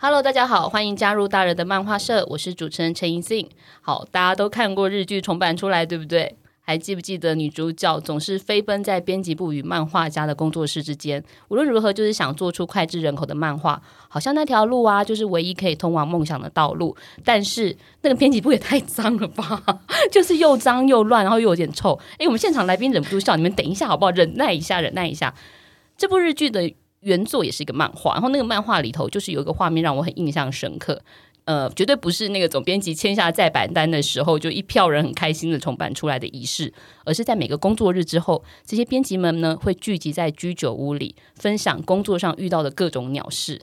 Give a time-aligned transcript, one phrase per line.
[0.00, 3.48] Hello，大家好，欢迎加入大人的漫画社，我是主持人陈怡信。
[3.80, 6.36] 好，大家都看过日剧重版出来，对不对？
[6.60, 16.96] 还记不记得女主角总是飞奔在编辑部与漫画家的工作室之间，无论如何就是想做出脍炙人口的漫画，好像那条路啊就是唯一可以通往梦想的道路。
[17.24, 19.80] 但是那个编辑部也太脏了吧，
[20.12, 21.98] 就是又脏又乱，然后又有点臭。
[22.18, 24.12] 诶，我们现场来宾忍不住笑，你们等一下好不好？
[24.12, 25.34] 忍耐一下，忍耐一下。
[25.96, 26.72] 这部日剧的。
[27.00, 31.00] 原作也是一个漫画，然后那个漫画里头就是有一个画面让我很印象深刻，
[31.44, 36.72] 呃，绝对不是那个总编辑签下再版单的时候就一票人很开心的重版出来的仪式，
[37.04, 43.60] 而是在每个工作日之后，这些编辑们呢会聚集在居酒屋里，分享工作上遇到的各种鸟事。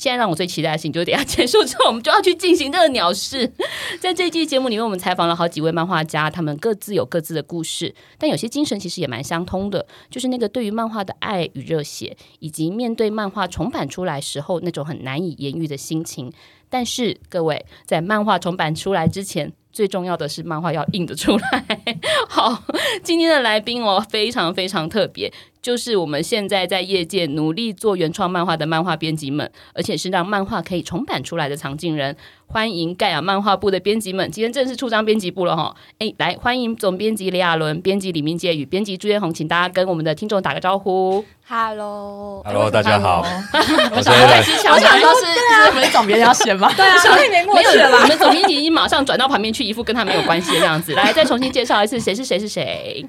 [0.00, 3.52] 现在让我最期待的事情，就是等下结束之后，我们就要去进行这个鸟事。
[4.00, 16.32] 在这一季节目里面，我们采访了好几位漫画家，他们各自有各自的故事，但有些精神其实也蛮相通的，就是那个对于漫画的爱与热血，以及面对漫画重版出来时候那种很难以言喻的心情。
[16.70, 21.66] 但是各位，在漫画重版出来之前，最重要的是漫画要印得出来。
[22.26, 22.62] 好，
[23.02, 25.30] 今天的来宾哦，非常非常特别。
[25.60, 32.16] 就是我们现在在业界努力做原创漫画的漫画编辑们，而且是让漫画可以重版出来的藏镜人。
[32.52, 35.72] 欢迎盖亚漫画部的编辑们，今天正式出张编辑部了哈！
[36.00, 41.24] 哎，来欢迎总编辑李亚伦、编辑李明杰与编辑朱嫣红，请大家跟我们的听众打个招呼。
[41.46, 43.24] Hello，Hello，大家好。
[43.94, 46.72] 我想说是，我想说是，是我们总编要选吗？
[46.76, 47.98] 对啊，所以没默契了吧？
[48.02, 50.92] 我们总编辑已经马上转到旁边去，一副跟他没有关系的样子。
[50.94, 53.06] 来，再重新介绍一次，谁是谁是谁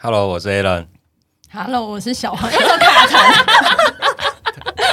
[0.00, 0.86] ？Hello，我是 Alan。
[1.52, 2.50] Hello，我是小黄。
[2.50, 3.99] 又说卡痰。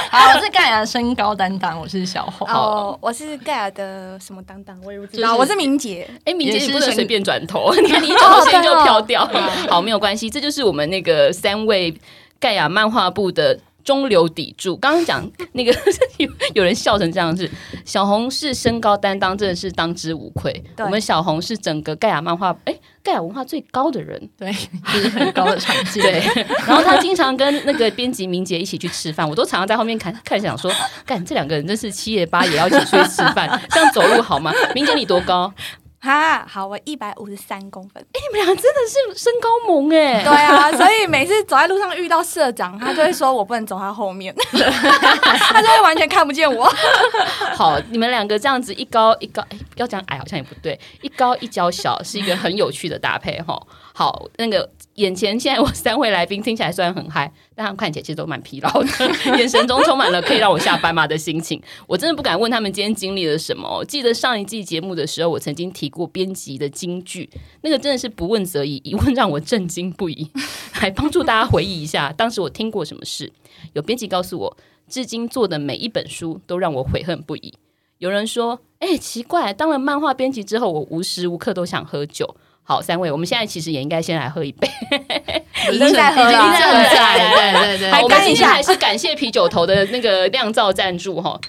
[0.10, 2.48] 好，我是盖亚身高担当，我是小红。
[2.48, 4.78] 哦，我是盖亚的什么担当？
[4.82, 5.36] 我也不知道。
[5.36, 6.08] 我是明姐。
[6.24, 9.28] 哎，明姐你不能随便转头， 你看你一转头先就飘掉。
[9.68, 11.94] 好，没有关系，这就是我们那个三位
[12.40, 13.58] 盖亚漫画部的。
[13.88, 15.74] 中流砥柱，刚刚讲那个
[16.18, 17.50] 有有人笑成这样子，
[17.86, 20.62] 小红是身高担当，真的是当之无愧。
[20.76, 24.52] 我们小红是整个盖亚漫画，哎，盖亚文化最高的人，对，
[24.92, 26.00] 就是很高的成绩。
[26.04, 26.22] 对，
[26.66, 30.70] 然后他经常跟那个编辑明杰一起去吃饭，我都常常在后面看看，想说，
[31.06, 34.52] 干这两个人真是七爷八爷要一起出去吃饭， 这样走路好吗？
[34.74, 35.50] 明杰你多高？
[36.00, 38.00] 哈，好，我一百五十三公分。
[38.12, 40.22] 哎，你们俩真的是身高萌哎。
[40.22, 46.72] 对啊，所以每次走在路上遇到社长，他就会说我不能走他后面， 他就会完全看不见我。
[47.54, 53.60] 好，你们两个这样子一高一高，哎，要讲矮好像也不对，一高一娇小是一个很有趣的搭配哈。
[53.92, 54.70] 好，那个。
[54.98, 58.88] 眼前现在我三位来宾听起来虽然很嗨，但他们看起来其实都蛮疲劳的，
[59.38, 61.62] 眼神中充满了可以让我下班吗的心情。
[61.86, 63.84] 我真的不敢问他们今天经历了什么。
[63.84, 67.30] 记得上一季节目的时候，我曾经提过编辑的金句，
[67.62, 70.28] 那个真的是不问则已，一问让我震惊不已。
[70.82, 73.32] 来帮助大家回忆一下，当时我听过什么事？
[73.74, 74.56] 有编辑告诉我，
[74.88, 77.54] 至今做的每一本书都让我悔恨不已。
[77.98, 82.36] 有人说，哎、奇怪，当了漫画编辑之后，我无时无刻都想喝酒。
[82.68, 84.68] 好，三位，我们现在其实也应该先来喝一杯。
[85.72, 86.60] 已经在喝了，正
[86.94, 87.18] 在，
[87.54, 88.02] 对对对。
[88.02, 91.40] 我们今天还是感谢啤酒头的那个酿造赞助哈，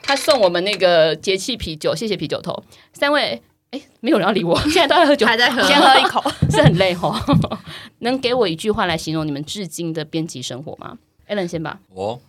[0.00, 2.62] 他送我们那个节气啤酒，谢谢啤酒头。
[2.92, 3.42] 三位，
[3.72, 7.20] 哎，没有人要理我， 现在都在喝酒，还在喝，先喝一口，是很累哈。
[7.98, 10.98] 能给我一句话来形容你们至今的编辑生活吗
[11.28, 11.80] ？Alan 先吧。
[11.92, 12.20] 我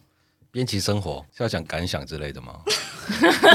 [0.51, 2.59] 编辑生活是要讲感想之类的吗？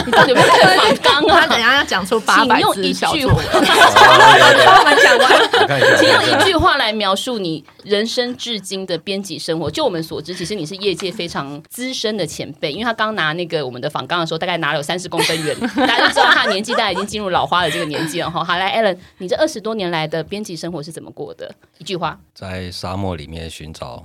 [0.06, 1.40] 你到底有没有看访纲啊？
[1.42, 5.98] 他等下要讲出八百字小作文，我们讲完。
[5.98, 9.70] 请用一句话来描述你人生至今的编辑生活。
[9.70, 18.42] 就我们所知，其实你是业界非常资深的前辈，因为他刚拿那个我们的访纲的时候，大概拿了有三十公分远， 大家就知道他年纪大概已经进入老花的这个年纪了哈。
[18.42, 21.54] 好，来，Allen，你这二十多年来的编辑生活是怎么过的？
[21.76, 24.02] 一句话，在沙漠里面寻找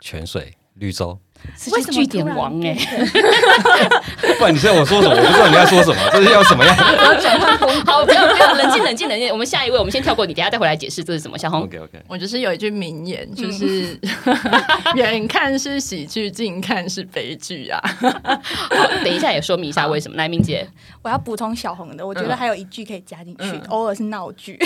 [0.00, 1.18] 泉水、绿洲。
[1.72, 2.74] 为什么句点王哎？
[4.38, 5.14] 不然你现在我说什么？
[5.14, 6.74] 我不知道你在说什么，这是要什么样？
[6.76, 9.30] 好，不要不要，冷静冷静冷静。
[9.30, 11.36] 我们下一位，我们先跳过你，等下再回来解释这是什么。
[11.36, 12.02] 小红，OK OK。
[12.08, 13.98] 我就是有一句名言，就是
[14.94, 17.80] 远看是喜剧，近看是悲剧啊。
[18.00, 20.16] 好，等一下也说明一下为什么。
[20.16, 20.66] 来，明姐，
[21.02, 24.58] 我要补充小红的，我觉得还有一句可以加进去，偶尔是闹剧。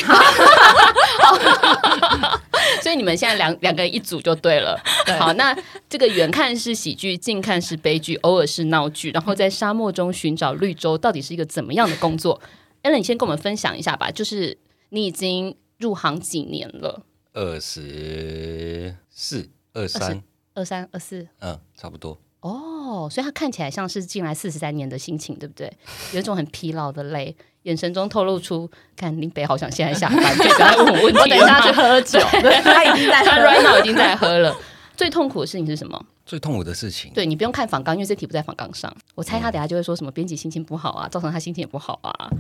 [2.81, 4.79] 所以你们现在两两个人一组就对了。
[5.19, 5.57] 好，那
[5.89, 6.75] 这个远看是。
[6.75, 12.39] 喜剧，近看是悲剧，偶尔是闹剧，然后在沙漠中寻找绿洲，到底是一个怎么样的工作
[12.83, 14.11] ？Allen，你先跟我们分享一下吧。
[14.11, 14.59] 就是
[14.91, 17.03] 你已经入行几年了？
[17.33, 20.23] 二十四、二三、
[20.53, 22.19] 二三、二四，嗯，差不多。
[22.41, 25.73] 哦，所以他看起来像是进来四十三年的心情，对不对？
[26.13, 31.21] 有一种很疲劳的累，眼神中透露出，看林北好想现在下班，可以不要问我问题。
[31.21, 32.19] 我等一下去喝酒，
[32.63, 34.55] 他已经在，他 right now 已经在喝了。
[34.97, 36.07] 最痛苦的事情是什么？
[36.27, 38.95] 最痛苦的事情，对，你不用看访纲，因为这题不在访纲上。
[39.15, 42.31] 我猜他等下就会说什么编辑心情不好啊，造成他心情也不好啊，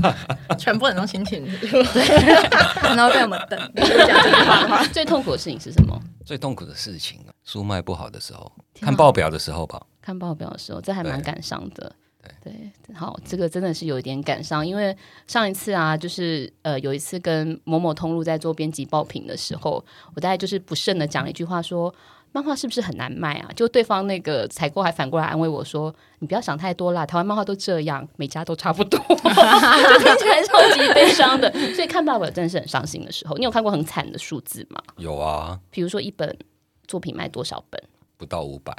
[0.58, 1.72] 全部人都心情对，
[2.96, 4.84] 然后被我们等讲这句话？
[4.92, 6.00] 最痛苦的事情是什么？
[6.24, 8.50] 最痛苦的事情，书卖不好的时候，
[8.80, 9.80] 看报表的时候吧。
[10.00, 11.94] 看报表的时候，这还蛮感伤的。
[12.42, 12.52] 对，
[12.86, 21.94] 对，好，这个真的是有一点感伤，因为上一次啊，就是呃，有一次跟某某通路在做编辑爆品的时候，我大概就是不慎的讲了一句话说，说
[22.34, 23.48] 漫画是不是很难卖啊？
[23.54, 31.48] 就对方那个采购还反过来安慰我说，你不要想太多啦，台湾漫画都这样，每家都差不多， 就听起来超级悲伤的。
[31.76, 33.36] 所以看爸爸真的是很伤心的时候。
[33.36, 34.82] 你有看过很惨的数字吗？
[34.96, 36.36] 有啊，比如说一本
[36.88, 37.80] 作品卖多少本？
[38.16, 38.76] 不到五百。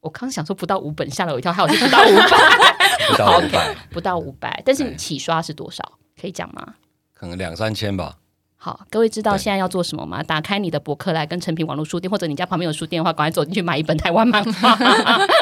[0.00, 2.30] 我刚想说不到五本，吓了我一跳，还有是不到五百，
[3.10, 4.62] 不到五百，不到五百。
[4.64, 5.82] 但是你起刷是多少？
[6.20, 6.74] 可以讲吗？
[7.12, 8.18] 可能两三千吧。
[8.64, 10.22] 好，各位知道现在要做什么吗？
[10.22, 14.74] 打开你的博客来，跟诚品网络书店，或者你家旁边有书店的话，赶快走进去买一本台湾漫画。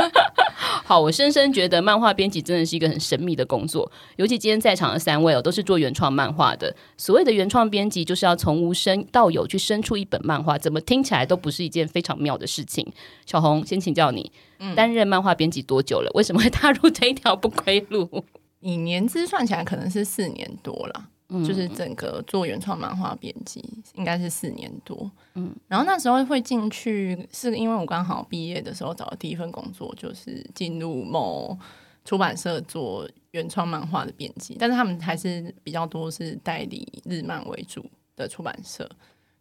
[0.84, 6.74] 好，我深深觉得漫画编辑真的是一个很神秘的工作，尤其今天在场的三位哦，都是做原创漫画的。
[6.96, 12.84] 所谓的原创编辑，就是要从无生到有去生出一本漫画，怎么听起来都不是一件非常妙的事情。
[13.24, 14.32] 小红，先请教你，
[14.74, 16.10] 担任漫画编辑多久了？
[16.14, 18.24] 为什么会踏入这一条不归路？
[18.58, 21.04] 以年资算起来，可能是四年多了。
[21.46, 23.64] 就是整个做原创漫画编辑，
[23.94, 25.11] 应该是四年多。
[25.34, 31.58] 嗯，然后那时候会进去，是因为我刚好毕业的时候找的第一份工作，就是进入某
[32.05, 34.56] 出版社做原创漫画的编辑。
[34.58, 37.84] 但是他们还是比较多是代理日漫为主
[38.14, 38.88] 的出版社。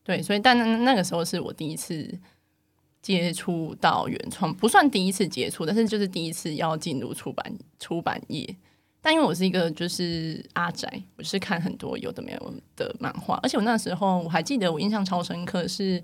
[0.03, 2.17] 对，所以但那那个时候是我第一次
[3.01, 8.55] 接触到原创，不算第一次接触，但是就是第一次要进入出版出版业。
[9.01, 10.88] 但因为我是一个就是阿宅，
[11.18, 16.01] 我是看很多有的没有的漫画，而且我那时候我还记得我印象超深刻，是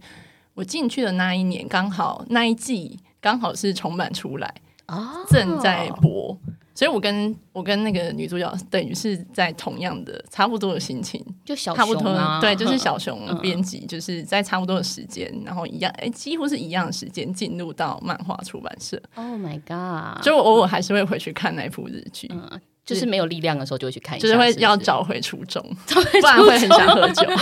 [0.56, 4.52] 我进去的那一年刚好那一季刚好是重版出来
[4.88, 6.36] 啊，正在播，
[6.74, 19.00] 所以我跟我跟那个女主角等于是在同样的差不多的心情，就小差不多对，就是 小熊编辑就是在差不多的时间，然后一样哎，几乎是一样的时间进入到漫画出版社。
[19.14, 20.24] Oh my god！
[20.24, 22.28] 就我偶尔还是会回去看那部日剧。
[22.32, 27.28] 嗯就是没有力量的时候，就会去看一下，就是会要找回初衷， 不然会很想喝酒。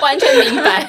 [0.00, 0.86] 完全明白，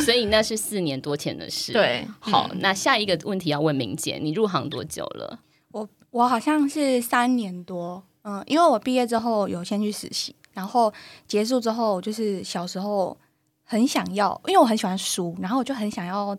[0.00, 1.72] 所以那是四年多前的事。
[1.72, 5.38] 对，好，那下一个问题要问明姐，你入行多久了？
[5.72, 10.92] 我我好像是三年多，嗯，因为我毕业之后有先去实习，然后
[11.28, 13.16] 结束之后，就是小时候
[13.64, 16.36] 很想要，因为我很喜欢书，然后我就很想要。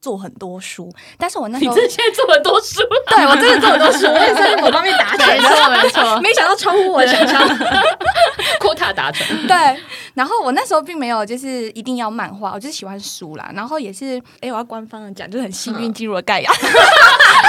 [0.00, 2.80] 做很多书，但是我那时候你之前做很多书，
[3.10, 7.48] 对我真的做很多书，我也在某方面达成，没错没错， 没想到超乎我想象，
[8.60, 9.26] 扩大 达成。
[9.46, 9.56] 对，
[10.14, 13.50] 然后我那时候并没有就是一定要漫画，我就是喜欢书啦。
[13.54, 16.52] 然后也是，哎，我要官方的讲，就是很幸运进入了盖亚。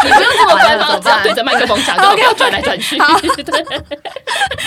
[0.04, 2.98] 你不用这么官方，只要对着麦克风讲，然后要转来转去，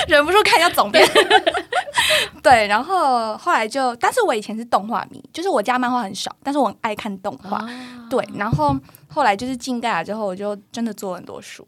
[0.09, 1.09] 忍不住看一下总编。
[2.43, 7.59] 对，然后后来就，但是我以前是动画迷，就是我家漫画很少，但是我很爱看动画。
[7.59, 7.69] 啊、
[8.11, 8.77] 对，然后
[9.09, 11.67] 后来就是进盖亚之后，我就真的做了很多书。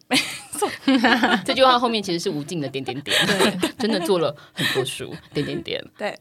[1.44, 3.16] 这句话后面其实是无尽的点点点。
[3.26, 5.82] 对，真的做了很多书，点点点。
[5.96, 6.18] 对，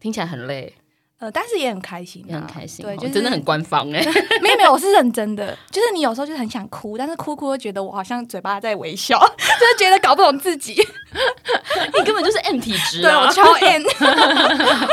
[0.00, 0.74] 听起来很累。
[1.18, 4.04] 呃，但是也很开心，也很开心，对，就是真的很官方哎。
[4.42, 10.74] 没有没有，我是认真的，就是你有时候就是很想哭，但是哭哭又觉得我好像嘴巴在微笑， 就是觉得搞不懂自己。
[11.98, 13.82] 你根本就是 M 体质啊，对，我超 M。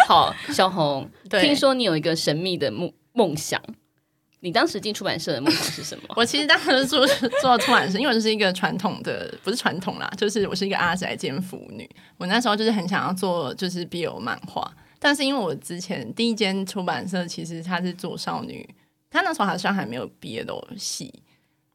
[0.07, 3.61] 好，小红，听说你有一个神秘的梦梦想，
[4.39, 6.03] 你当时进出版社的梦想是什么？
[6.15, 7.05] 我其实当时做
[7.41, 11.89] 做出版社，因为我是一个传统的，不是传统啦，就是我是一个阿宅兼腐女。
[12.17, 14.71] 我那时候就是很想要做，就是 BL 漫画。
[15.03, 18.67] 但是因为我之前第一间出版社其实他是做少女，
[19.09, 21.13] 他那时候好像还没有 BL 系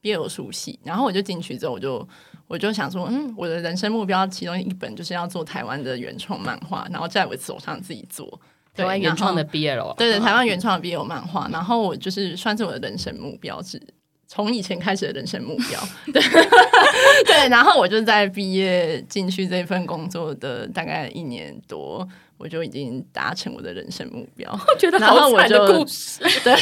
[0.00, 2.08] ，BL 书系，然后我就进去之后，我就
[2.47, 8.40] 我就想说，嗯，我的人生目标其中一本就是要做台湾的原创漫画，然后在我手上自己做。
[8.75, 13.76] 台湾原创的 BL，对对，台湾原创的 BL 漫画，然后我就是算是我的人生目标之
[14.30, 15.80] 从以前开始的人生目标。
[16.12, 16.23] 对
[17.25, 22.06] 对，然后我就在毕业进去这份工作的大概一年多，
[22.37, 24.49] 我就已经达成我的人生目标。
[24.52, 26.20] 我觉得好惨的故事。
[26.44, 26.54] 对，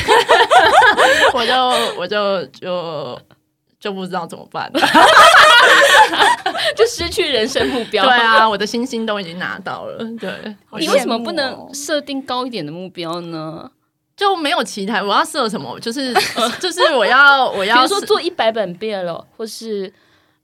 [1.35, 1.55] 我就
[1.99, 3.21] 我就就
[3.81, 4.81] 就不知道怎么办了，
[6.77, 8.05] 就失去人生目标。
[8.05, 9.99] 对啊，我的星星都已经拿到了。
[10.21, 10.31] 对，
[10.79, 13.69] 你为什么不能设定高一点的目标呢？
[14.17, 15.79] 就没有期待，我要设什么？
[15.81, 16.15] 就是
[16.59, 19.93] 就是我要我要，比如说做一百本 BL，或是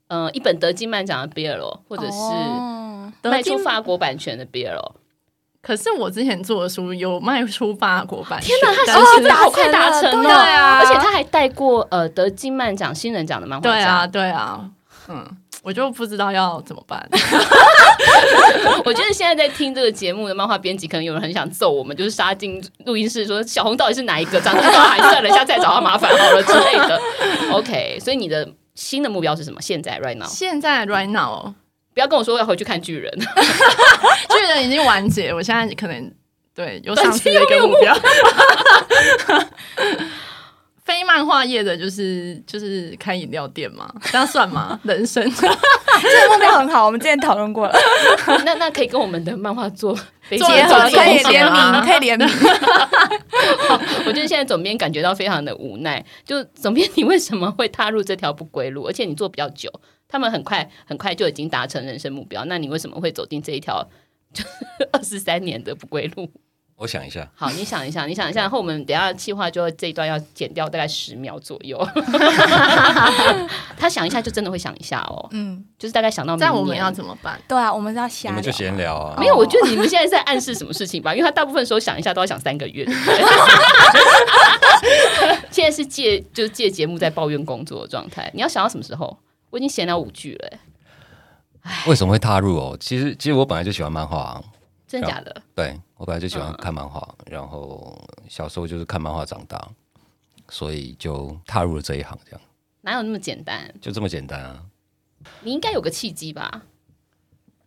[0.07, 4.91] 嗯、呃、一本德基漫奖的 BL，或者是卖出法国版权的 BL。
[5.61, 10.79] 可是我之前做的书有卖出法国版权，天哪，他现在好快达成了，对啊！
[10.79, 14.69] 而且他还带过呃得金漫奖新人奖的漫画家，对啊，对啊，
[15.07, 15.37] 嗯。
[15.63, 17.09] 我就不知道要怎么办。
[18.85, 24.41] 我觉得现在在听这个节目的漫画编辑，可能有人很想揍我们，就是杀进录音室说小红到底是哪一个？
[24.41, 27.01] 长得好还算了一下，再找他麻烦好了之类的。
[27.51, 29.61] OK，所以你的新的目标是什么？
[29.61, 30.27] 现在 right now？
[30.27, 31.53] 现在 right now，
[31.93, 36.11] 不要跟我说要回去看巨人， 巨人已经完结，我现在可能
[36.53, 37.97] 对有上次的一个目标。
[40.85, 44.79] 非漫画业的，就是就是开饮料店嘛， 这样算吗？
[44.83, 47.73] 人生 这个目标很好，我们之前讨论过了。
[48.43, 49.97] 那那可以跟我们的漫画做
[50.29, 52.27] 结合，可以联名，可以联名。
[54.05, 56.03] 我觉得现在总编感觉到非常的无奈。
[56.25, 58.85] 就总编，你为什么会踏入这条不归路？
[58.85, 59.71] 而且你做比较久，
[60.07, 63.87] 他们很快很快就已经达成人生目标，那你为什么会走进这一条
[64.33, 64.43] 就
[64.91, 66.29] 二十三年的不归路？
[66.75, 71.77] 我想一下，好，你想一下，你想一下，然后我们等下计划就这一段要剪掉大概十秒左右。
[73.77, 75.27] 他想一下，就真的会想一下哦。
[75.31, 77.39] 嗯，就是大概想到那我们要怎么办？
[77.47, 78.31] 对啊，我们要想。
[78.31, 79.15] 你们就闲聊啊。
[79.17, 81.13] 没有，我觉得你们现在在暗示什么事情吧？
[81.15, 82.85] 因为他大部分时候想一下都要想三个月。
[85.51, 88.29] 现在是借就是借节目在抱怨工作的状态。
[88.33, 89.17] 你要想到什么时候？
[89.51, 90.49] 我已经闲聊五句了。
[91.85, 92.75] 为什么会踏入哦？
[92.79, 94.41] 其实其实我本来就喜欢漫画啊。
[94.93, 95.41] 真的假的？
[95.55, 99.67] 对，我本来就喜欢看漫画，嗯、然后小时候就是看漫画长大，
[100.49, 102.15] 所以就踏入了这一行。
[102.23, 102.41] 这样
[102.81, 103.73] 哪有那么简单？
[103.81, 104.63] 就这么简单啊！
[105.41, 106.61] 你应该有个契机吧？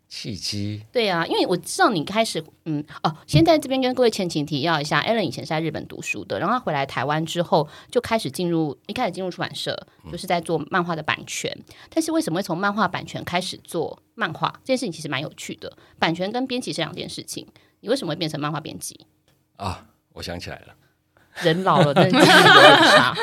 [0.09, 0.83] 契机？
[0.93, 9.77] 对啊，因为我知道你开始，嗯，哦，先在这边跟各位前情提要一下，Allen 以前是在日本读书的，然后他回来台湾之后就开始进入，一开始进入出版社，
[10.11, 11.51] 就是在做漫画的版权。
[11.57, 14.49] 嗯、但是为什么会从漫画版权开始做漫画？
[14.65, 15.77] 这件事情其实蛮有趣的。
[15.99, 17.47] 版权跟编辑是两件事情，
[17.81, 19.07] 你为什么会变成漫画编辑？
[19.57, 20.75] 啊，我想起来了，
[21.43, 23.17] 人老了，真的记忆力很差。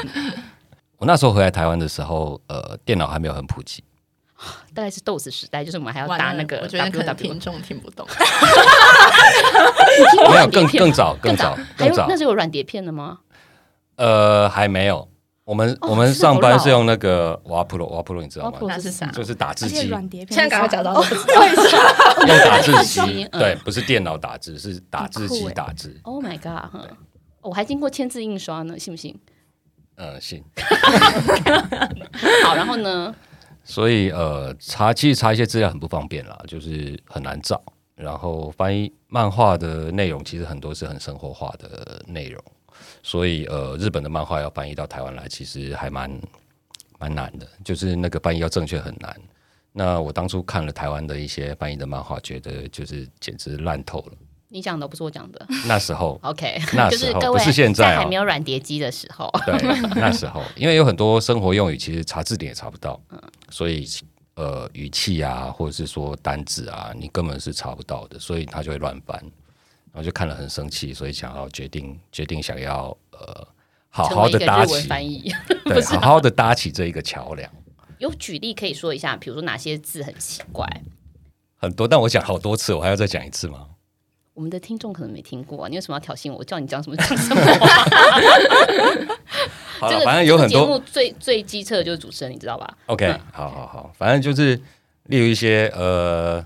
[0.97, 3.83] 我那时候回来台湾的时候，呃，电脑还没有很普及。
[4.73, 8.05] 大概是豆子时代，就是我们还要打那个 W 听众听不懂，
[10.31, 13.19] 没有更更早更早更早，那是有软碟片的吗？
[13.95, 15.07] 呃，还没有。
[15.45, 18.57] 我们我们上班是用那个瓦普罗，瓦普罗你知道吗？
[18.61, 19.07] 那是啥？
[19.07, 19.89] 就是打字机。
[19.89, 20.33] 软碟片。
[20.33, 20.93] 现在赶快找到。
[21.03, 25.99] 用打字机， 对，不是电脑打字，是打字机打字。
[26.03, 26.87] Oh my god！
[27.41, 29.19] 我还经过签字印刷呢，信不信？
[29.97, 30.41] 嗯，信。
[32.45, 33.13] 好，然后呢？
[33.63, 37.61] 所以呃，查其实查一些资料很不方便啦，就是很难找。
[37.95, 42.43] 然后翻译漫画的内容，其实很多是很生活化的内容。
[43.03, 46.11] 所以呃，日本的漫画要翻译到台湾来，其实还蛮
[46.99, 49.15] 蛮难的，就是那个翻译要正确很难。
[49.71, 54.13] 那我当初看了台湾的一些翻译的漫画，觉得就是简直烂透了。
[54.53, 55.47] 你讲的不是我讲的。
[55.65, 59.27] 那时候， OK，那时候不是现在，还没有软碟机的时候。
[59.47, 59.57] 对，
[59.99, 63.01] 那时候，因为有很多生活用语，其实查字典也查不到，
[63.49, 63.83] 所以
[64.35, 69.19] 呃，语气啊，或者是说单字啊，你根本是查不到的，所以他就会乱翻，
[69.91, 73.47] 然后就看了很生气，所以想要决定决定想要呃，
[73.89, 75.33] 好好的搭起翻译，
[75.65, 77.51] 对，好好的搭起这一个桥梁。
[77.97, 80.67] 有举例可以说一下，比如说哪些字很奇怪？
[81.57, 83.65] 很多，但我讲好多次，我还要再讲一次吗？
[84.33, 86.37] 我们的听众可能没听过，你为什么要挑衅我？
[86.39, 87.41] 我叫你讲什么讲什么。
[89.79, 94.59] 好了，反正有很多节目最最机车的就是主持人，你知道吧？OK，、嗯、好好好，反正就是
[95.03, 96.43] 例如一些呃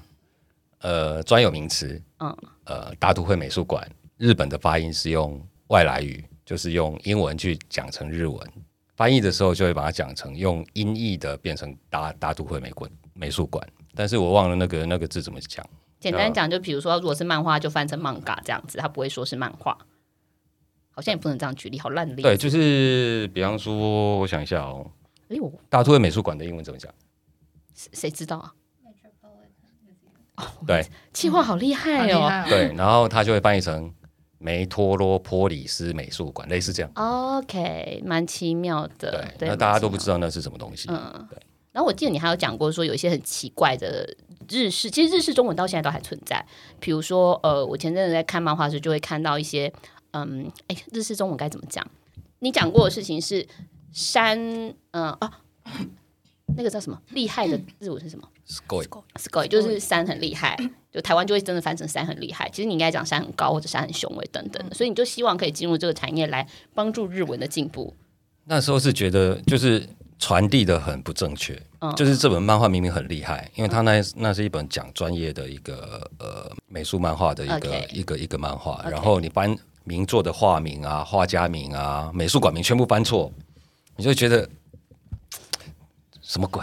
[0.81, 8.37] 呃专有名词，嗯呃大都会美术馆，日本的发音是用外来语，就是用英文去讲成日文，
[8.95, 13.65] 翻译的时候就会把它讲成用音译的变成大大都会美馆美术馆，
[13.95, 15.65] 但是我忘了那个那个字怎么讲。
[15.99, 19.77] 简单讲，就比如说，如果是漫画，就翻成 manga 这样子，他不会说是漫画。
[20.91, 22.27] 好像也不能这样举例，好烂的例子。
[22.27, 24.89] 对，就是比方说，我想一下哦。
[25.29, 26.91] 哎呦，大都会美术馆的英文怎么讲？
[27.75, 28.53] 谁知道啊？
[30.65, 32.43] 对，气化好厉害哦。
[32.49, 33.93] 对，然后他就会翻译成
[34.39, 36.91] 梅托罗波里斯美术馆，类似这样。
[36.95, 39.11] OK，蛮奇妙的。
[39.11, 40.87] 对，对那大家都不知道那是什么东西。
[40.89, 41.39] 嗯，对。
[41.71, 44.07] 然后我记得你还有讲过说有一些很奇怪的
[44.49, 46.45] 日式，其实日式中文到现在都还存在。
[46.79, 49.71] 比如说，呃，我前阵子在看漫画时就会看到一些，
[50.11, 51.85] 嗯，哎，日式中文该怎么讲？
[52.39, 53.47] 你讲过的事情是
[53.91, 54.39] 山，
[54.91, 55.41] 嗯啊。
[56.55, 56.99] 那个叫什么？
[57.11, 60.57] 厉害的日文是什么？sky，sky 就是山很厉害，
[60.89, 62.49] 就台湾就会真的翻成山很厉害。
[62.49, 67.93] 其实你应该讲山很高或者山很雄伟等等的，所以你就希望可以进入这个产业来帮助日文的进步。
[68.45, 69.85] 那时候是觉得就是
[70.19, 83.31] 传递的很不正确，嗯、就是这本漫画明明很厉害，因为它那那是一本讲专业的一个呃美术漫画的一个.一个一个漫画然后你搬名作的画名啊、画家名啊、美术馆名全部搬错，
[83.95, 84.47] 你就觉得。
[86.29, 86.61] 什么鬼？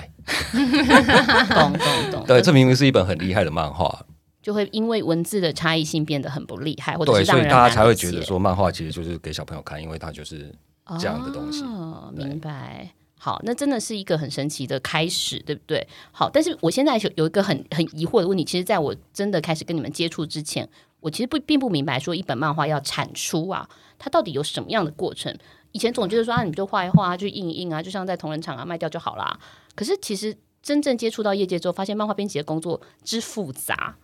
[0.53, 2.25] 懂懂懂。
[2.27, 4.05] 对，这明明是一本很厉害的漫画，
[4.43, 10.55] 就会因为文字的差异性变得很不厉害，或者是对，所以大家才会觉得说漫画其实就是给小朋友看，因为它就是
[11.01, 11.63] 这样的东西。
[11.63, 12.91] 哦，明白。
[13.25, 15.89] 好，那真的是一个很神奇的开始，对不对？
[16.13, 20.69] 好，但是我现在有有一个很很疑惑的问题，其实在我真的开始跟你们接触之前，
[21.01, 23.67] 我其实不并不明白说一本漫画要产出啊，
[23.99, 25.35] 它到底有什么样的过程？
[25.73, 29.41] 以前总觉得说啊，你就画一画，啊就印一印啊，就像在同人场啊卖掉就好啦。
[29.75, 33.97] 可是其实真正接触到业界之后，发现漫画编辑的工作之复杂。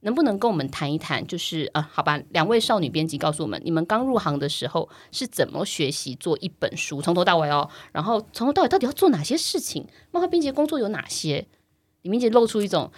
[0.00, 1.26] 能不能跟我们谈一谈？
[1.26, 7.68] 就是啊，好吧，两位少女编辑告诉我们，你们刚入行的时候是怎么学习做一本书，从头到尾哦。
[7.92, 9.86] 然后从头到尾到底要做哪些事情？
[10.10, 11.46] 漫画编辑的工作有哪些？
[12.02, 12.90] 李明杰露出一种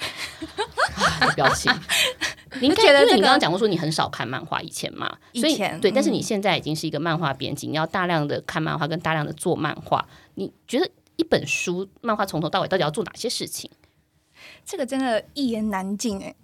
[1.35, 1.73] 表情。
[2.61, 10.07] 你应该觉得，因为你刚刚讲过说你很少看漫画，以前嘛，所以对，但是你现在已经是一个漫画编辑，你要大量的看漫画，跟大量的做漫画。
[10.35, 13.71] 你觉得一本书漫画从头到尾到底要做哪些事情？
[14.65, 16.35] 这个真的一言难尽哎。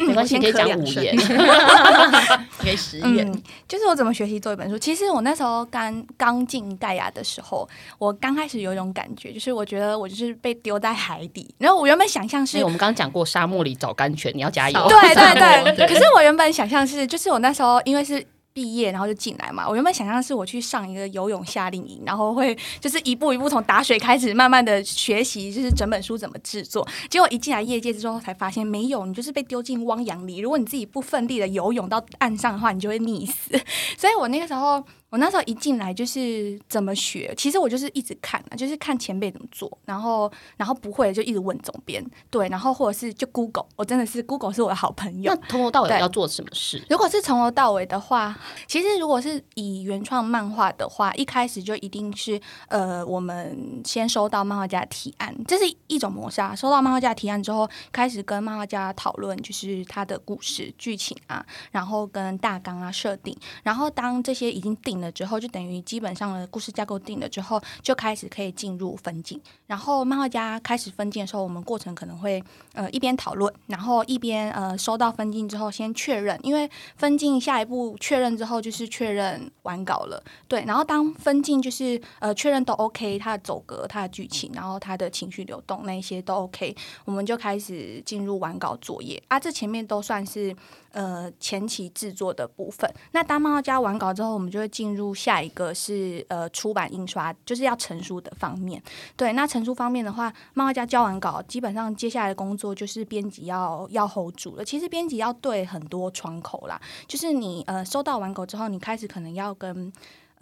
[0.00, 1.16] 没关系，可以讲五言，
[2.58, 3.26] 可以十言。
[3.30, 4.78] 嗯，就是我怎么学习做一本书。
[4.78, 7.68] 其实我那时候刚刚进盖亚的时候，
[7.98, 11.54] 我刚开始有一种感觉，就是我觉得我就是被丢在海底。
[11.58, 14.88] 然后我原本想象是，我们刚刚讲过沙漠里找甘泉，你要加油。
[14.88, 15.34] 对对
[15.64, 18.24] 对，对 可是我原本想象是，就是我那时候因为是。
[18.52, 26.86] 毕业然后就进来嘛，我原本想象是我去上一个游泳夏令营，然后会就是一步一步从打水开始，慢慢的学习，就是整本书怎么制作。
[27.08, 30.38] 结果一进来业界之后，才发现没有，你就是被丢进汪洋里。
[30.38, 33.50] 如果你自己不奋力的游泳到岸上的话，你就会溺死。
[33.98, 34.84] 所以我那个时候。
[35.12, 45.30] 我那时候一进来就是怎么学，其实我就是一直看，就是看前辈怎么做，然后然后不会就一直问总编，对，然后或者是就 Google，我真的是 Google 是我的好朋友。
[45.30, 46.82] 那从头到尾要做什么事？
[46.88, 48.34] 如果是从头到尾的话，
[48.66, 56.56] 其实如果是以原创漫画的话，一开始就一定是呃，我们先收到漫画家的提案，这是一种模式啊。
[56.56, 65.01] 收到漫画家的提案之后，开始跟漫画家讨论，就是他的故事剧情啊，然后跟大纲啊设定，然后当这些已经定。
[65.10, 69.40] 之后，就等于基本上的故事架构定了之后，就开始可以进入分镜。
[69.66, 72.42] 然后漫画家开始分镜的时候，我们过程可能会
[72.74, 80.22] 呃一边讨论，然后一边呃收到分镜之后先确认，因为分镜下一步确认之后就是确认完稿了。
[80.46, 89.40] 对，然后当分镜就是呃确认都 OK，它的走格、它的剧情，然后它的情绪流动那些都 OK，我们就开始进入完稿作业啊。
[89.40, 90.54] 这前面都算是。
[90.92, 98.82] 呃，前期制作的部分，那当漫画家完稿之后，我们就会进入下一个是呃出版印刷，就是要成书的方面。
[99.16, 104.64] 对，那成书方面的话，漫画家交完稿，基本上接下来的工作就是编辑要要 hold 住了。
[104.64, 109.92] 其实编辑要对很多窗口啦，就是你呃收到完稿之后，你开始可能要跟。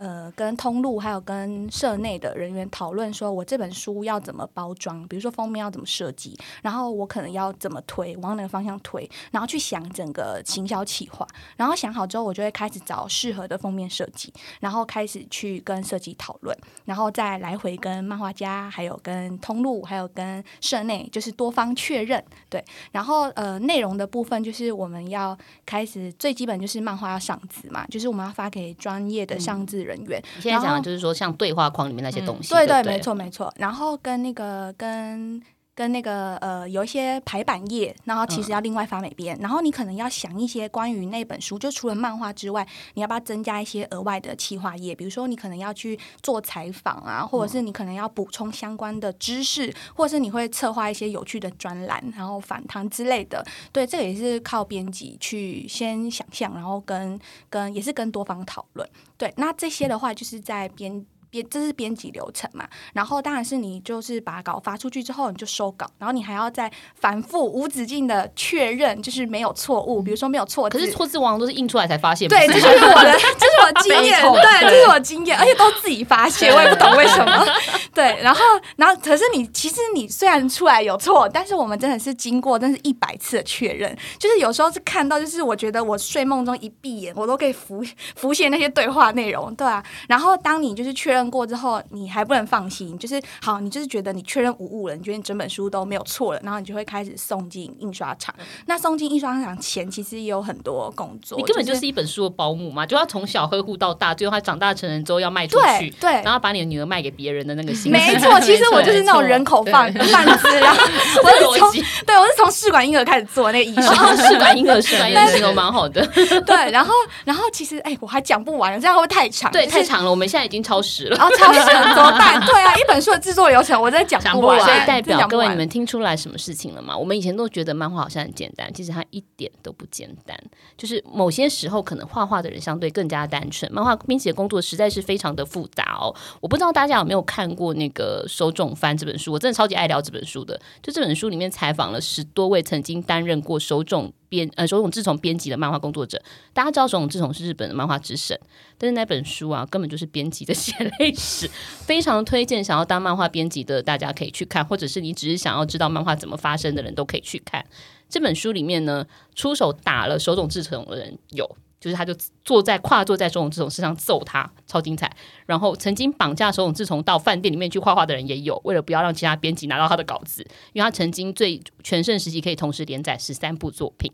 [0.00, 11.26] 呃，跟通路还有跟社内的人员讨论，说我这本书要怎么包装，比如说封面要怎么设计，然后我可能要怎么推，往哪个方向推，然后去想整个行销企划，
[11.58, 25.36] 然后想好之后，我就会开始找适合的封面设计，然后开始去跟设计讨论，然后再来回跟漫画家，还有跟通路，还有跟社内，就是多方确认，对，然后呃，内容的部分就是我们要
[25.66, 29.89] 开始最基本就是漫画要上字嘛，就是我们要发给专业的上字人。
[29.90, 33.52] 人员，你现在讲的就是说，像对话框里面那些东西，嗯、对对，对，没错没错。
[33.56, 35.42] 然后跟那个跟。
[35.80, 44.94] 跟那个呃，有一些排版页，然后其实要另外发美编，嗯、然后你可能要想一些关于那本书，就除了漫画之外，你要不要增加一些额外的企划页？
[44.94, 53.42] 比如说你可能要去做采访啊，或者是你可能要补充相关的知识，或者是你会策划一些有趣的专栏，然后访谈之类的。
[53.72, 58.86] 对，这个也是靠编辑去先想象，然后跟跟也是跟多方讨论。
[59.16, 61.06] 对，那这些的话就是在编。
[61.30, 72.28] 编这是编辑流程嘛，然后当然是你就是把稿发出去之后你就收稿，然后你还要再反复无止境的确认，就是没有错误，比如说没有错字，可是错字往往都是印出来才发现。
[72.28, 77.46] 对，这就是我的，这是我经验， 对，这是我经验，而且都自己发现，我也不懂为什么。
[77.94, 78.40] 对，然后
[78.76, 87.84] 然后可是你其实你虽然出来有错，但是我们真的是经过，真是一百次的确认，就是有时候是看到，就是我觉得我睡梦中一闭眼，我都可以浮
[88.16, 89.80] 浮现那些对话内容，对啊。
[90.08, 91.19] 然后当你就是确认。
[91.28, 98.32] 过之后，你还不能放心，就是好，你就是觉得你确认无误了，你觉得你整本书都没有错了，然后你就会开始送进印刷厂。
[98.38, 101.36] 嗯、那送进印刷厂前，其实也有很多工作。
[101.36, 107.90] 你根本就是一本书的保姆嘛，就要从小呵护到大，最后他长大成人之后要卖出去，对，对然后把你的女儿卖给别人的那个心。
[107.90, 110.82] 没错，其实 我就是那种人口贩 贩子，然后
[111.24, 111.72] 我是从
[112.06, 116.06] 对我是从试管婴儿开始做那个医生，试管婴儿 试管婴儿都蛮好的。
[116.46, 119.50] 对，然后然后其实哎，我还讲不完，这样会不会太长？
[119.50, 121.16] 对，太长了，我们现在已经超时了。
[121.16, 121.60] 然后超时。
[121.90, 122.40] 怎么办？
[122.40, 124.60] 对啊，一本书的制作流程，我在讲不完。
[124.60, 126.96] 所以代表各位，你们听出来什么事情了吗？
[126.96, 130.36] 我们以前都觉得漫画好像很简单，其实它一点都不简单。
[130.76, 136.14] 就是某些时候，可能画画的人相对更加单纯，漫画编辑的工作实在是非常的复杂哦。
[136.40, 140.60] 我不知道大家有没有看过那个手冢翻这本书，我真的超级爱聊这本书的。
[140.82, 144.12] 就这本书里面采访了十多位曾经担任过手塚。
[144.30, 146.22] 编呃，手冢治虫编辑的漫画工作者，
[146.54, 148.40] 大家知道手冢治虫是日本的漫画之神，
[148.78, 151.46] 但是那本书啊，根本就是编辑的血泪史，
[151.84, 157.62] 非常推荐想要当漫画编辑的大家可以去看，或者是你只是想要知道漫画怎么发生的人都可以去看
[158.08, 161.56] 这本书里面呢，出手打了手冢治虫的人有。
[161.80, 162.14] 就是他，就
[162.44, 165.10] 坐在跨坐在手冢治虫身上揍他，超精彩。
[165.46, 174.12] 然后曾经绑架手冢治虫到饭店里面去画画的人也有，为了不要让其他编辑拿到他的稿子，因为他曾经最全盛时期可以同时连载十三部作品。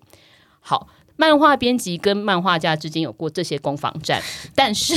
[0.61, 0.89] 好。
[1.17, 4.23] 漫画编辑跟漫画家之间有过这些攻防战，
[4.55, 4.95] 但是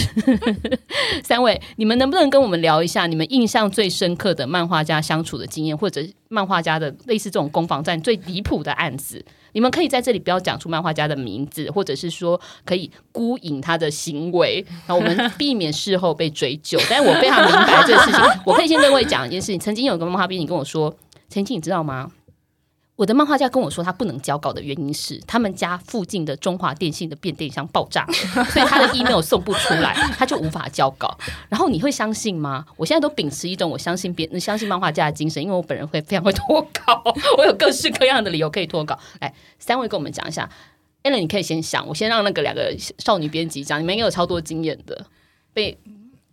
[1.23, 9.23] 三位，你们能不能跟我们聊一下你们印象最深刻的漫画家相处的经验，或者漫画家的类似这种攻防战最离谱的案子？
[9.53, 16.79] 你们可以在这里不要讲出漫画家的名字，或者是说可以孤影他的行为，然后我们避免事后被追究。
[16.87, 20.95] 但我非常明白这个事情，我可以先跟各位讲一件事情：曾经有个漫画编辑跟我说，
[21.29, 22.11] 曾经，你知道吗？
[22.99, 28.05] 我的漫画家跟我说，他不能交稿的原因是他们家附近的中华电信的变电箱爆炸，
[28.51, 31.17] 所以他的 email 送不出来， 他就无法交稿。
[31.47, 32.65] 然后你会相信吗？
[32.75, 37.01] 我现在都秉持一种我相信别相信漫画家的精神，因为我本人会非常会拖稿，
[37.37, 38.99] 我有各式各样的理由可以拖稿。
[39.21, 40.49] 来，三位跟我们讲一下
[41.03, 45.05] ，Ellen，你可以先想，我先让那个两个少女编辑讲，你们应该有超多经验的，
[45.53, 45.79] 被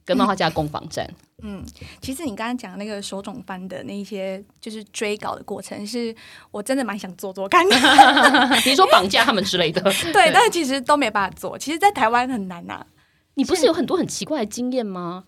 [0.05, 1.09] 跟漫画家攻防战。
[1.43, 1.63] 嗯，
[2.01, 6.15] 其实你刚刚讲那个手冢翻的那一些，就是追稿的过程，是
[6.51, 7.77] 我真的蛮想做做看的。
[8.65, 9.81] 你说绑架他们之类的，
[10.13, 11.59] 对，但是其实都没办法做。
[11.59, 12.87] 其实，在台湾很难呐、啊。
[13.35, 15.25] 你不是有很多很奇怪的经验吗？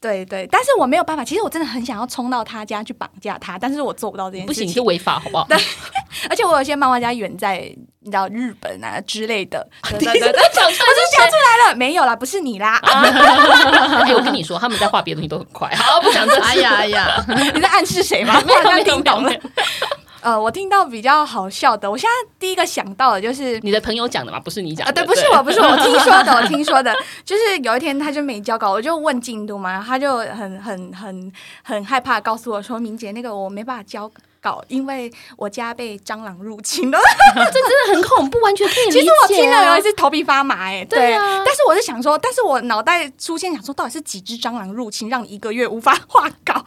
[0.00, 1.24] 对对，但是我没有办法。
[1.24, 5.46] 其实我真的很想要冲到他家去绑架他，但是我做不到这件事情，不行，就违法，好不好？
[5.48, 5.56] 对，
[6.28, 12.76] 而且我有些漫画家远在你知道日本啊之类的，对对对，我就讲出来了，没有啦，不是你啦。
[12.82, 15.74] 哎，我跟你说，他们在画别的东西都很快。
[15.74, 16.38] 好，不想这。
[16.40, 18.40] 哎呀哎呀， 你在暗示谁吗？
[18.46, 19.32] 没有，听懂了。
[20.20, 24.90] 呃，我听到比较好笑的，我现在第一个想到的就是你的朋友讲的嘛，不是你讲的。
[24.90, 34.10] 啊，对，不是我，不是 我听说的，我听说的，就是有一天他就没交稿，我就问进度嘛，他就很很很很害怕，告诉我说：“明姐，那个我没办法交
[34.42, 36.98] 稿，因为我家被蟑螂入侵了。
[37.34, 39.00] ”这真的很恐怖，完全可以理解。
[39.00, 41.42] 其实我听了有一次头皮发麻，哎，对啊。
[41.44, 46.64] 但是我是想说，但是我脑袋出现想说，到底是几只蟑螂入侵，让你一个月无法画稿？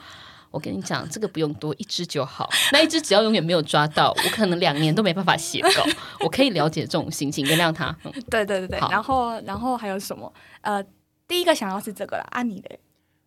[0.53, 2.47] 我跟你讲，这个不用多，一只就好。
[2.71, 5.83] 那一只只要永远没有抓到，我可能两年都没办法写稿。
[6.19, 7.87] 我可以了解这种心情，原谅他。
[8.03, 8.79] 嗯、对对对对。
[8.91, 10.31] 然后然后还有什么？
[10.61, 10.83] 呃，
[11.27, 12.27] 第一个想要是这个了。
[12.29, 12.69] 啊，你的，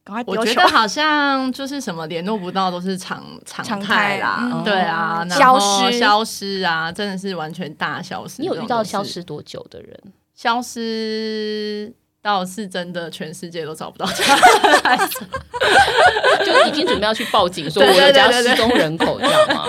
[0.04, 0.22] 赶快。
[0.28, 4.48] 我觉得好像就是什么联络不到都是常常态啦。
[4.52, 8.40] 嗯、对啊，消失消失啊，真的是完全大消失。
[8.40, 10.00] 你有遇到消失多久的人？
[10.32, 11.92] 消失。
[12.26, 14.96] 到是真的，全世界都找不到他，
[16.44, 19.64] 就已经准备要去报警，说我的家失踪人口，知道吗？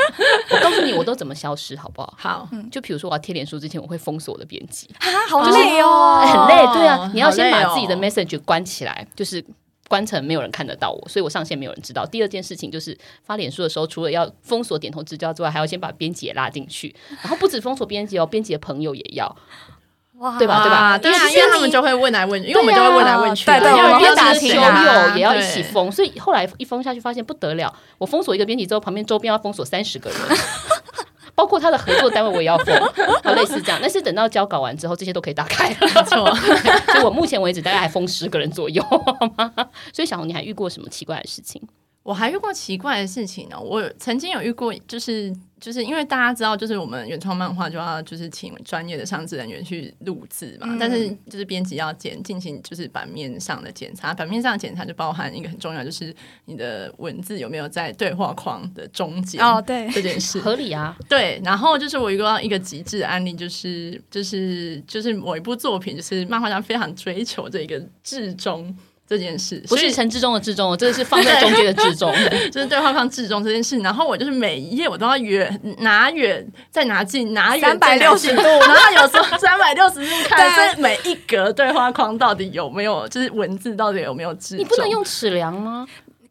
[0.50, 2.13] 我告诉你，我都怎么消失，好不好？
[2.17, 6.74] 好，就比如说我要贴脸书之前，我会封锁我的编辑啊，好累哦，很累。
[6.74, 9.43] 对啊，你要先把自己的 message 关起来，就是
[9.88, 12.06] 关成没有人看得到我，所以我上线没有人知道。
[12.06, 19.36] 第二件事情就是发脸书的时候，除了要封锁点头之交之外，还要先把编辑也拉进去，然后不止封锁编辑哦，编辑的朋友也要。
[20.19, 20.63] 哇，对吧？
[20.63, 20.97] 对吧？
[20.97, 27.73] 对啊，因为他们就会问来问去，因为我们就会问来问去，对对，要边打球友也要一起封，所以后来一封下去，发现不得了。
[27.97, 30.19] 我封锁一个编辑之后，旁边周边要封锁三十个人，
[31.36, 32.75] 包括他的合作单位我也要封，
[33.23, 33.77] 好类似这样。
[33.80, 36.36] 但是等到交稿完之后，这些都可以打开了，没错。
[36.91, 39.51] 所以我目前为止大概还封十个人左右，好吗？
[39.93, 41.62] 所以小红，你还遇过什么奇怪的事情？
[42.08, 43.60] 我还遇过奇怪的事情呢。
[43.60, 56.15] 我曾经有遇过，就是就是因为大家知道，就是我们原创漫画就要就是请专业的上字人员去录制嘛，嗯、但是就是编辑要检进行就是版面上的检查，版面上的检查就包含一个很重要，就是
[56.46, 61.41] 你的文字有没有在对话框的中间哦，对这件事 合理啊，对。
[61.43, 68.74] 然后就是我遇到一个极致的案例，就是就是就是某一部作品，就是漫画家非常追求这个至中。
[69.08, 72.13] 这件事不是陈志忠的志忠，这个是放在中间的志忠，
[72.52, 73.78] 就是对话框志忠这件事。
[73.80, 84.60] 然后我就是每一页我都要远拿远再拿近，拿远三百六十度， 然后有时候 三百六十度看这每一格对话框到底有没有，就是文字到底有没有志忠。
[84.60, 85.88] 你不能用尺量吗？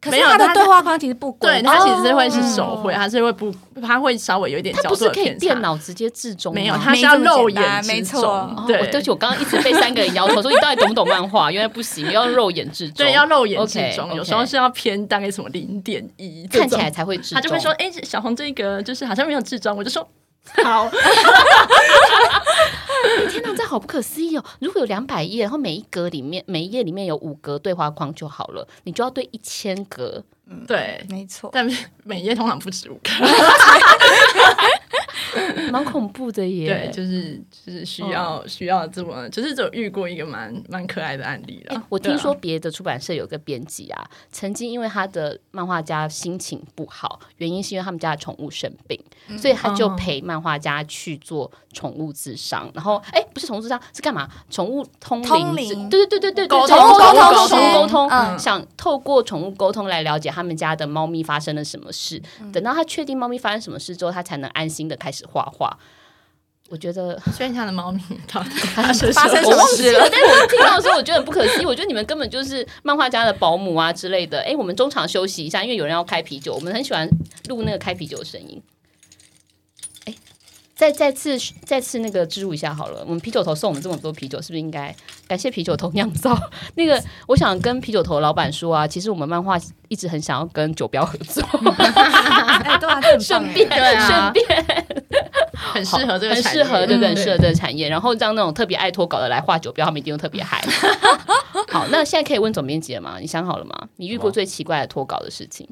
[0.09, 5.39] 可是他的对话框其实不规，对，它其实是会是手绘，它是会不，它会稍微有一点角度的偏差。
[5.39, 8.63] 电脑直接制中，没有，它是要肉眼置中。
[8.65, 11.51] 对，对不起，我刚刚一直被三个人摇头说，你到底懂不懂漫画？
[11.51, 13.05] 原来不行，要肉眼制中。
[13.05, 17.35] 对，要肉眼置中，有时候是要偏大概什么零点一，看起来才会置中。
[17.35, 20.07] 他就会说，哎，小红这个就是好像没有制中，我就说。
[20.63, 20.89] 好，
[23.29, 24.43] 天哪，这好不可思议哦！
[24.59, 30.23] 如果有两百页，然后每一格里面每一页里面有五格对话框就好了，你就要对一千格。
[30.49, 31.49] 嗯，对，没错。
[31.51, 31.69] 但
[32.03, 33.09] 每页通常不止五格。
[35.71, 41.81] 蛮恐怖的耶，对，就是就是需要、哦、需要这么，就是有遇过一个蛮蛮可爱的案例了、欸。
[41.89, 52.69] 我听说别的出版社有个编辑啊，啊曾经因为他的漫画家心情不好，原因是因为他们家的宠物生病，嗯、所以他就陪漫画家去做宠物智商。
[52.73, 54.29] 然后，哎、欸，不是宠物智商，是干嘛？
[54.49, 55.27] 宠物通灵？
[55.27, 55.89] 通灵？
[55.89, 62.21] 对对对对对，沟通沟通沟通沟通，嗯、想透过宠物沟通来了解他们家的猫咪发生了什么事。
[62.41, 65.77] 嗯、等到他确定猫咪发生什么事之后，他才能安心的开始画画。
[66.69, 70.05] 我觉得，虽然他的猫咪 到底发生什么事了？
[70.11, 71.65] 但是我听到的时候，我觉得很不可思议。
[71.65, 74.41] 我觉得你们根本就是漫画家的保姆啊之类的。
[74.41, 77.07] 哎，我们中场休息一下，因为有人要开啤酒，我们很喜欢
[77.47, 78.61] 录那个开啤酒的声音。
[80.79, 83.03] 哎，再再次再次那个置入一下好了。
[83.05, 84.95] 我们啤酒头送我们这么多啤酒，是不是应该
[85.27, 86.37] 感谢啤酒头酿造？
[86.75, 91.43] 那个，我想跟啤酒头老板说啊，其实我们漫画一直很想要跟酒标合作。
[92.63, 93.67] 哎，对啊，顺便
[94.01, 94.45] 顺便。
[95.53, 97.09] 很适合这个，很适合对不对？
[97.09, 97.89] 很适合这个产业。
[97.89, 100.63] 然后让那种特别爱脱稿的来画酒标，他们一定都特别嗨。
[101.69, 103.17] 好，那现在可以问总编辑了吗？
[103.19, 103.87] 你想好了吗？
[103.97, 105.67] 你遇过最奇怪的脱稿的事情？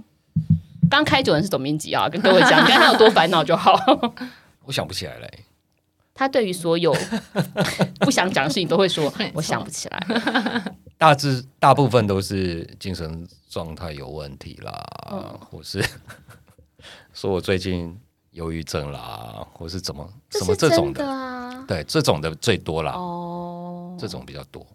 [0.90, 3.80] 刚开酒人是总编辑啊，跟各位讲，你看他有多烦恼就好。
[4.66, 5.46] 我想不起来嘞。
[6.14, 6.96] 他对于所有
[8.02, 10.76] 不想讲的事情都会说， 我想不起来。
[10.98, 14.86] 大致大部分都是精神状态有问题啦，
[15.50, 15.84] 或是
[17.14, 17.98] 说我最近。
[18.36, 22.92] 忧郁症啦，或是怎么什么这种的，啊、对，这种的最多啦。
[22.92, 24.68] 哦，这种比较多。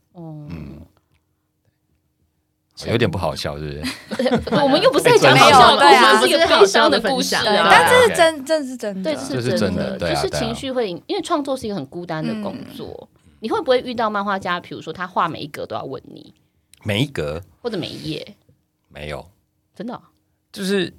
[2.88, 4.54] 有点不好笑，是不是？
[4.62, 7.36] 我们又不是在讲好笑的故事，是一个悲伤的故事。
[7.44, 13.08] 但这是真，这是真的，对，这是真的，就是情绪会，因为创作是一个很孤单的工作。
[13.40, 14.60] 你会不会遇到漫画家？
[14.60, 16.34] 比如说，他画每一格都要问你，
[16.84, 18.36] 每一格或者每一页？
[18.88, 19.26] 没有，
[19.74, 20.00] 真的，
[20.52, 20.92] 就是。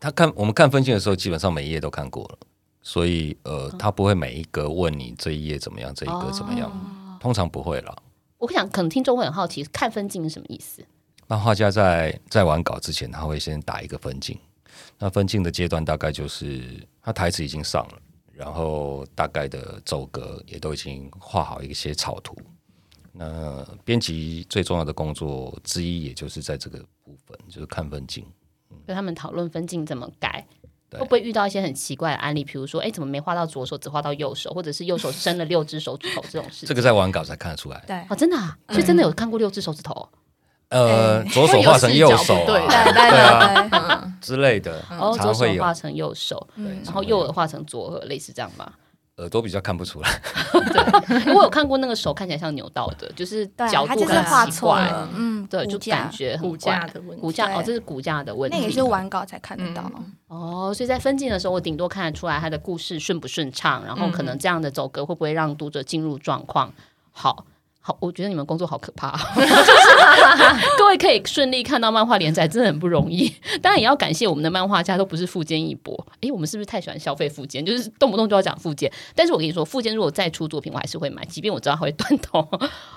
[0.00, 2.38] 他看我们看分镜的时候，基本上每一页都看过了，
[2.82, 6.70] 所以呃，他不会每一格问你这一页怎么样，这一格怎么样，
[7.18, 8.00] 通常不会了。
[8.38, 10.84] 我想可能听众会很好奇，看分镜是什么意思？
[11.28, 14.36] 漫画家在在完稿之前，他会先打一个分镜。
[14.98, 17.98] 那分镜的阶段大概就是他台词已经上了，
[18.32, 22.34] 然后大概的走格也都已经画好一些草图。
[23.12, 28.24] 那编辑最重要的工作之一，也就是在这个部分，就是看分镜。
[28.86, 30.46] 跟他们讨论分镜怎么改，
[30.92, 32.42] 会不会遇到一些很奇怪的案例？
[32.42, 36.64] 比如说，哎，怎么没画到左手，只画到右手，或者是右手伸了六只手指头这种事？
[36.64, 37.84] 这个在完稿才看得出来。
[37.86, 40.08] 对，哦，真的啊，就真的有看过六只手指头。
[40.70, 44.84] 呃，左手画成右手，对对啊之类的。
[44.90, 46.46] 然哦，左手画成右手，
[46.84, 48.72] 然后右耳画成左耳，类似这样吧。
[49.16, 50.08] 耳朵比较看不出来，
[50.52, 59.90] 对，我有看过那个手看起来像扭到的，就是角度很奇怪，嗯，对，就感觉很骨架的问题，骨架哦，这是骨架的问题，那也是完稿才看得到。
[60.28, 66.72] 哦，所以在分镜的时候，我顶多看得出来他的故事顺不顺畅，然后可能这样的走格会不会让读者进入状况，
[67.10, 67.44] 好。
[67.88, 69.18] 好，我觉得你们工作好可怕。
[70.76, 73.34] 各位可以顺利看到漫画连载，真的很不容易。
[73.62, 76.06] 当然也要感谢我们的漫画家，都不是富坚一博。
[76.20, 77.64] 诶，我们是不是太喜欢消费富坚？
[77.64, 78.92] 就是动不动就要讲富坚。
[79.14, 82.46] 但是我跟你说，富坚如果再出作品，我还是会买，即便我知道他会断头。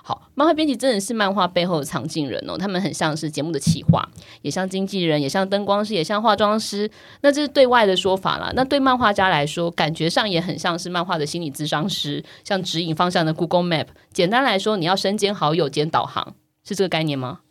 [0.03, 4.05] 好，漫画编辑真的是漫画背后的藏镜人哦，他们很像是节目的企划，
[4.41, 6.91] 也像经纪人，也像灯光师，也像化妆师。
[7.21, 8.51] 那这是对外的说法啦。
[8.55, 13.85] 那对漫画家来说，感觉上也很像是漫画的心理咨商师，像指引方向的 Google Map。
[14.11, 17.41] 简单来说，你要身兼好友兼导航，是这个概念吗？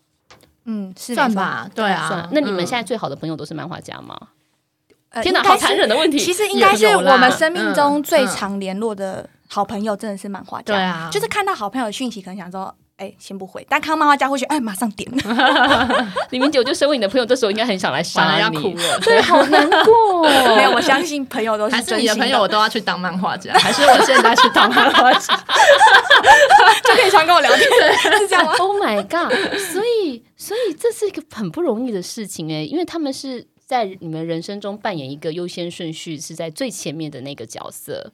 [0.64, 2.08] 嗯，是算吧，对啊。
[2.08, 2.28] 算。
[2.32, 4.18] 那你们现在最好的朋友都是漫画家吗？
[5.10, 6.18] 呃、天哪，好残忍的问题。
[6.18, 10.64] 其实应该是我们生命中最常联络的好朋友，真的是漫画家。
[10.64, 12.74] 对啊，就是看到好朋友的讯息，可能想说。
[13.00, 15.10] 哎，先不回，但看到漫画家会去，哎，马上点。
[16.28, 20.22] 李明九就身为你的朋友，这时候应该很想来杀你，哭了， 对，好难过。
[20.28, 21.96] 没有，我相信朋友都是真心的。
[21.96, 25.34] 还是你的朋友，我都要去当漫画家，还是我现在去当漫画家，
[26.84, 27.66] 就可以常跟我聊天，
[28.18, 29.32] 是这样吗？Oh my god！
[29.72, 38.12] 所以，所以这是一个很不容易的事情哎，因为他们是在你们人生中扮演一个优先顺序是在最前面的那个角色。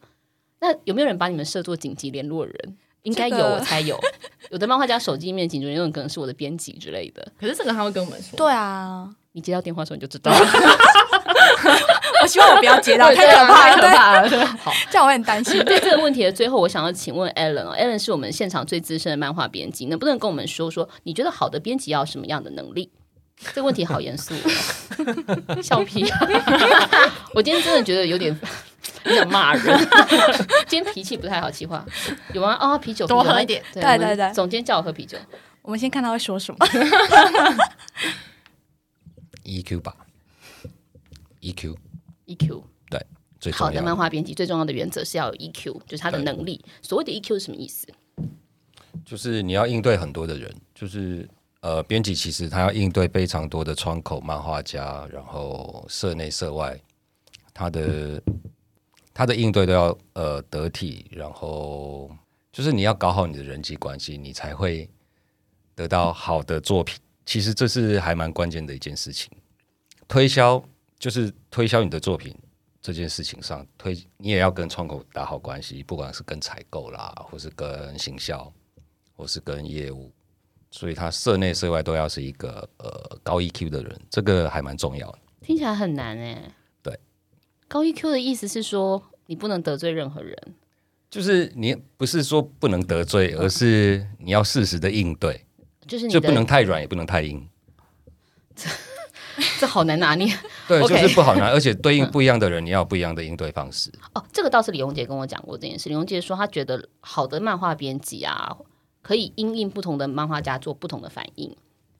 [0.61, 2.77] 那有没有人把你们设作紧急联络人？
[3.07, 3.99] 应该有，我才有。
[4.51, 7.27] 有的漫画家手机里面紧急联络可能是我的编辑之类的。
[7.41, 8.37] 可是这个他会跟我们说。
[8.37, 10.39] 对啊，你接到电话的时候你就知道了。
[12.23, 14.47] 我希望我不要接到，太可怕了，太可怕了。
[14.59, 15.63] 好，这样我很担心。
[15.65, 22.91] 对这个问题的最后，我想要请问 Ellen 哦，Ellen 是我们现场最资深的漫画编辑，能不能跟我们说说，你觉得好的编辑要什么样的能力？
[23.53, 24.35] 这个问题好严肃
[25.49, 26.05] 哦， 笑屁！
[27.35, 28.35] 我今天真的觉得有点。
[29.05, 29.79] 你想骂人？
[30.67, 31.85] 今天脾气不太好，计划
[32.33, 32.53] 有吗？
[32.55, 33.63] 啊、哦，啤酒多喝一点。
[33.73, 35.17] 对对对对，总监叫我喝啤酒。
[35.63, 36.67] 我们先看他会说什么。
[39.45, 39.97] EQ 吧
[41.41, 43.07] ，EQ，EQ，EQ 对，
[43.41, 46.65] 最好的漫画编辑最重要的原则是要有 EQ，就是他的能力。
[46.83, 47.87] 所谓的 EQ 是什么意思？
[49.05, 51.29] 就是你要应对很多的人，就是
[51.61, 56.81] 呃，编辑其实他要应对非常多的窗口漫画家，然后社内社外，
[57.55, 58.21] 他的。
[59.17, 62.15] 他的应对都要呃得体，然后
[62.53, 64.87] 就是你要搞好你的人际关系，你才会
[65.75, 67.01] 得到好的作品。
[67.25, 69.33] 其实这是还蛮关键的一件事情。
[70.07, 70.63] 推销
[70.99, 72.37] 就是推销你的作品
[72.83, 78.53] 这件事情上，推你也要跟窗口打好关系，不管是跟采购啦，或是跟行销，
[79.17, 80.13] 或是跟业务，
[80.71, 85.19] 所以他社内社外都要是一个呃高 EQ 的人，这个还蛮重要的。
[85.41, 86.53] 听起来很难哎。
[87.69, 90.37] 高 EQ 的意思是说，你不能得罪任何人，
[91.11, 95.45] 就是你不是说不能得罪，而是你要适时的应对，
[95.87, 97.49] 就是你就不能太软，也不能太硬。
[98.55, 98.71] 这
[99.61, 100.33] 这好难拿捏，
[100.69, 103.93] 对，就是不好拿，而且对应不一样的人，你要有不一样的应对方式。
[104.15, 105.89] 哦，这个倒是李荣杰跟我讲过这件事。
[105.89, 108.57] 李荣杰说，他觉得好的漫画编辑啊，
[109.03, 111.55] 可以因应不同的漫画家做不同的反应，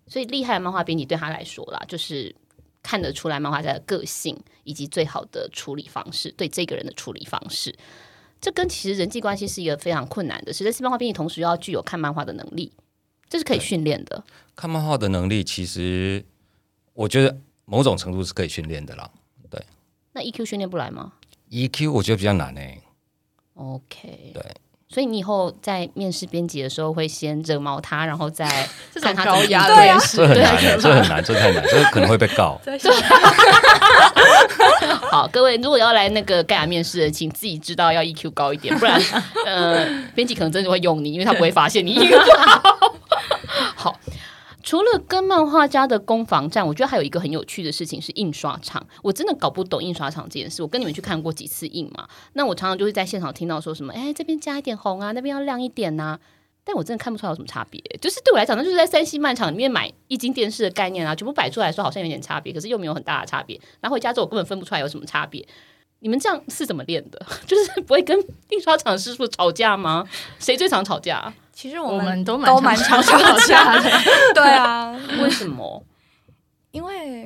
[0.07, 2.35] 所以厉害的漫画编辑对他来说啦，就是。
[2.87, 7.77] 看得出来漫画家的个性以及最好的处理方式，对这个人的处理方式，
[8.41, 10.53] 这跟其实人际关系是一个非常困难的。
[10.53, 12.73] 实在是漫画编辑同时又要具有看漫画的能力，
[13.29, 14.23] 这是可以训练的。
[14.55, 16.25] 看漫画的能力，其实
[16.93, 19.11] 我觉得某种程度是可以训练的啦。
[19.51, 19.61] 对，
[20.13, 21.15] 那 EQ 训练不来吗
[21.51, 22.83] ？EQ 我觉得比较难诶、欸。
[23.55, 24.43] OK，对。
[24.89, 28.47] 所以你以后在面试编辑的时候，会先惹毛他，然后再
[29.03, 30.17] 看他高压的面试。
[30.19, 32.61] 这很难，这很难，这太难，这可能会被告。
[35.11, 39.01] 好，各位，如果要来那个盖亚面试的，请自己知道要 EQ 高一点，不然
[39.45, 42.77] 呃，编辑可能真的会用你，因为他不会发现你 EQ 不好。
[42.79, 42.93] 好。
[44.67, 48.85] 除了跟漫画家的攻防战，我觉得还有一个很有趣的事情是印刷厂。
[49.01, 50.61] 我真的搞不懂印刷厂这件事。
[50.61, 56.19] 我跟你们去看过几次印嘛，那我常常就会在现场听到说什么：“哎，这边加一点红啊，那边要亮一点呐、”
[56.67, 57.81] 但我真的看不出来有什么差别。
[58.01, 63.61] 就是对我来讲，那就是在三 C 漫场里面买液晶电视的概念啊，全部摆出来说好像有点差别，可是又没有很大的差别。
[63.81, 65.47] 然后回家之后我根本分不出来有什么差别。
[66.01, 67.25] 你们这样是怎么练的？
[67.47, 68.19] 就是不会跟
[68.51, 70.05] 印刷厂师傅吵架吗？
[70.41, 71.33] 谁最常吵架？
[71.57, 73.17] 其实我们，都都蛮常吵
[73.49, 73.91] 架的。
[74.35, 75.83] 对啊，为什么？
[76.71, 77.23] 因为，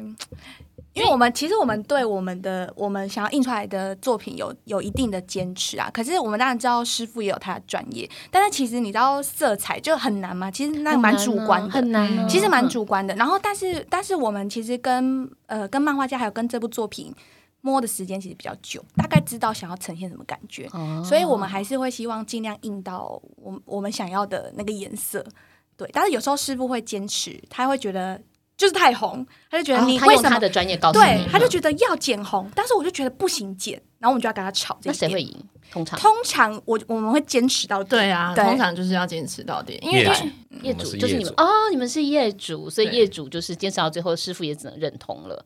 [0.93, 5.91] 因为我们其实我们对我们的我们想要印出来的作品有有一定的坚持啊。
[5.93, 10.49] 可是我们当然知道师傅也有他的专业，但是其实你知道色彩就很难嘛。
[10.49, 12.25] 其实那蛮主观的，很难啊。
[12.29, 13.13] 其实蛮主观的。
[13.17, 17.13] 然后，但是但是我们其实跟呃跟漫画家还有跟这部作品。
[17.63, 25.25] 摸的时间其实比较久，大概知道想要呈现什么感觉，哦、所以我们还是会希望尽量印到我我们想要的那个颜色。
[25.77, 28.21] 对，但是有时候师傅会坚持，他会觉得
[28.57, 34.79] 就是太红，他就觉得你为什么、哦、他他的专业告诉你，对，他就觉得要剪红，但是我就觉得不行剪，然后我们就要跟他吵。
[34.85, 35.35] 那谁会赢？
[35.71, 37.91] 通常通常我我们会坚持到底。
[37.91, 40.27] 对啊，对通常就是要坚持到底，因为业主，
[40.63, 45.45] 业主就是你们哦，你们是业主，所以业主就是坚持到最后，师傅也只能认同了。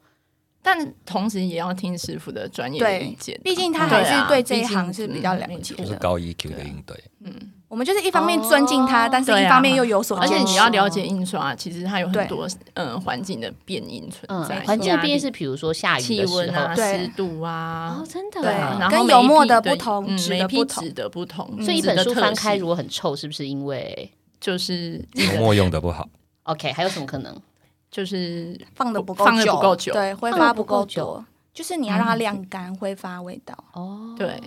[0.66, 6.98] 但同时也要听师傅的专业意见，毕竟他还是对这一行是比较了解的，就是高 EQ 的应对。
[7.20, 7.32] 嗯，
[7.68, 14.58] 我们就是一方面尊敬他，但是一方面又有所，而且你要了解印刷，其实它有很多嗯环境的变因存在。
[14.60, 24.10] 环境的变是比如说下雨气温啊、湿度啊，哦，真的，对，然后油墨的不同，每批纸的不同，所以一本书翻开如果很臭，是不是因为
[24.40, 26.08] 就是油墨用的不好
[26.44, 27.38] ？OK，还有什么可能？
[27.94, 33.56] 就是放的不够放的不够久，对，挥发不够久，就是你要让它晾干，挥发味道。
[33.72, 34.42] 哦，对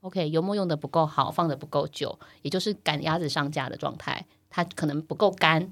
[0.00, 5.68] ，OK，油墨用的不够好，放的不够久，也就是赶鸭子上架的状态，它可能不够干，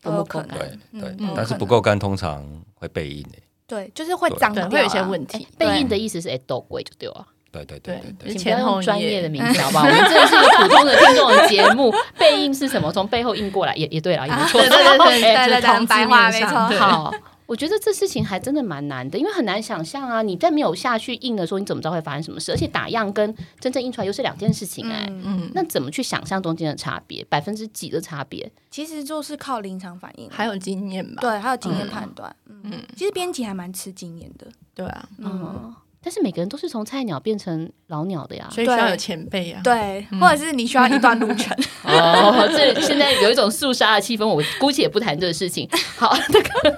[0.00, 0.56] 都有可能。
[0.56, 2.42] 对对，但是不够干通常
[2.76, 3.42] 会背印诶。
[3.66, 5.46] 对，就是会脏掉，会有一些问题。
[5.58, 7.26] 背印的意思是哎，都贵就对了。
[7.52, 9.84] 对对对对，请不要用专业的名 字好不好？
[9.86, 11.92] 我们这是一个普通的听众的节目。
[12.18, 12.92] 背印是什么？
[12.92, 14.60] 从背后印过来，也也对了，也没错。
[14.60, 16.48] 对对对对对， 白话没错。
[16.78, 17.14] 好，
[17.46, 20.20] 我觉得这事情还真的蛮难的，因为很难想象啊！
[20.20, 22.52] 你在没有下去印的时候，你怎么知道会发生什么事？
[22.52, 25.06] 而且打样跟真正印出来又是两件事情哎。
[25.08, 27.24] 嗯，那怎么去想象中间的差别？
[27.30, 28.50] 百分之几的差别？
[28.70, 31.20] 其实就是靠临场反应，还有经验吧。
[31.22, 32.34] 对，还有经验判断。
[32.48, 34.46] 嗯，其实编辑还蛮吃经验的。
[34.74, 35.74] 对啊，嗯。
[36.06, 41.52] 但是每个人都是从菜鸟变成老鸟的呀，所以需要有前辈呀，对，或者是你需要一段路程。
[41.82, 45.68] 哦，这现在有一种肃杀的气氛，我姑且不谈这个事情。
[45.98, 46.76] 好，那个，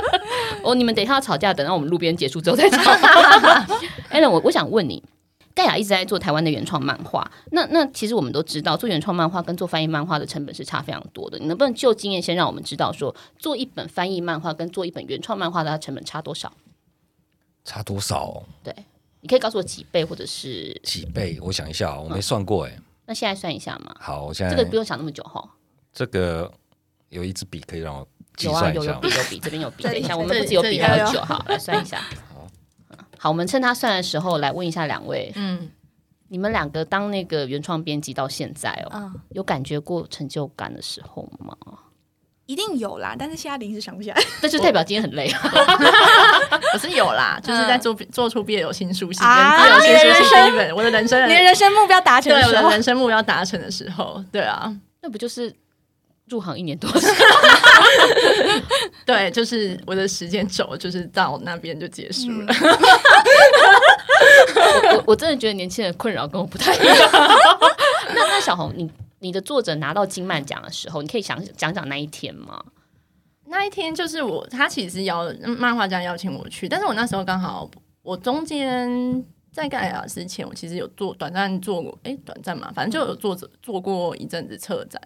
[0.64, 2.90] 哦，你们等一下要吵架，等到我们路边结束之后再吵。
[4.10, 5.02] Allen，我我想问你，
[5.54, 11.38] 盖亚一直在做台湾的原创漫画，那那其实我们都知道，做原创漫画跟做翻译漫画的成本是差非常多的。
[11.38, 16.50] 你能不能就经验先让我们知道，说做一本翻译漫画跟做一本原创漫画的成本差多少？
[17.70, 18.42] 差多少？
[18.64, 18.74] 对，
[19.20, 21.38] 你可以告诉我几倍，或者是几倍？
[21.40, 22.76] 我想一下，我没算过哎。
[23.06, 23.94] 那现在算一下嘛？
[24.00, 25.48] 好，我现在这个不用想那么久哈。
[25.92, 26.52] 这个
[27.10, 28.04] 有一支笔可以让我
[28.34, 28.86] 计算一下。
[28.86, 29.84] 有啊，有笔有笔，这边有笔。
[29.84, 32.00] 等一下，我们不只有笔，还有酒，好，来算一下。
[32.34, 32.48] 好，
[33.16, 35.30] 好，我们趁他算的时候来问一下两位。
[35.36, 35.70] 嗯，
[36.26, 41.56] 你们两个当那个原创编辑到现在哦，有感觉过成就感的时候吗？
[42.50, 44.20] 一定有啦，但是现在临时想不起来。
[44.42, 45.30] 那就代表今天很累。
[46.74, 54.68] 我是有啦，就是在做做出毕业有新书系，跟 BL 新书系第一本，我的人生，你的人生目标达成，对，我的人生目标达成的时候，对啊，
[55.00, 55.54] 那不就是
[56.26, 56.90] 入行一年多？
[59.06, 62.52] 对，就是我的时间轴，就是到那边就结束了。
[64.94, 66.96] 我我真的觉得年轻人困扰跟我不太一样。
[67.12, 68.90] 那那小红你。
[69.20, 72.62] 你的作者拿到金漫奖的时候，你可以想讲讲那一天吗？
[73.46, 77.70] 那一天就是我，他其实邀漫画家邀请我去，但是我那时候刚好
[78.02, 85.00] 我中间在盖亚之前，我其实有做短暂做过，哎，短暂嘛，反正就有做做过一阵子策展。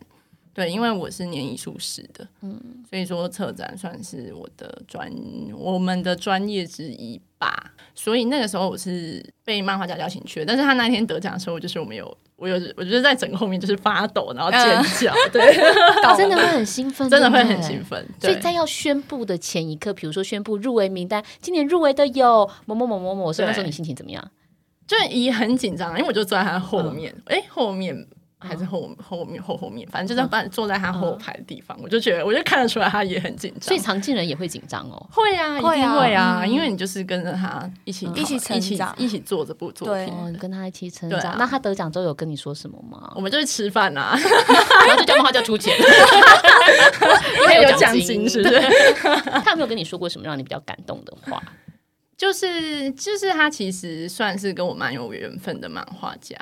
[0.55, 5.13] 对，因为我是念艺术史的，嗯，所以说策展算是我的专
[5.53, 7.73] 我们的专业之一吧。
[7.93, 14.61] 所以那个时候我是被漫画家邀请去的，但是他那天得奖的时候，就是我们有我有我觉得在整个后面就是发抖，然后尖
[15.01, 15.55] 叫， 嗯、对
[16.17, 18.07] 真的会很兴奋，真的会很兴奋。
[18.21, 24.31] 所以在要宣布的前一刻，比如说宣布入围名单，今年入围的有某某某某某，所以那时候你心情怎么样？
[24.87, 28.07] 就也很紧张，因为我就坐在他后面，哎、嗯，后面。
[28.45, 33.63] 还是后后面后后面，反正就在坐在他后排的地方，我就觉得，我就看得出来他也很紧张。
[33.63, 35.07] 所以常进人也会紧张哦。
[35.11, 41.37] 会啊，一定会啊，因为你就是跟着他一起一起成长，一起做这部作品，你跟他一起成长。
[41.39, 43.13] 那他得奖之后有跟你说什么吗？
[43.17, 44.15] 我们就去吃饭呐，
[44.87, 45.75] 然后就叫漫画家出钱，
[47.41, 48.61] 因为有奖金，是不是？
[49.45, 51.43] 他有没有跟你说过什么让你比较感动的话？
[52.17, 56.37] 就是就是他其实算是跟我蛮有缘分的漫画家。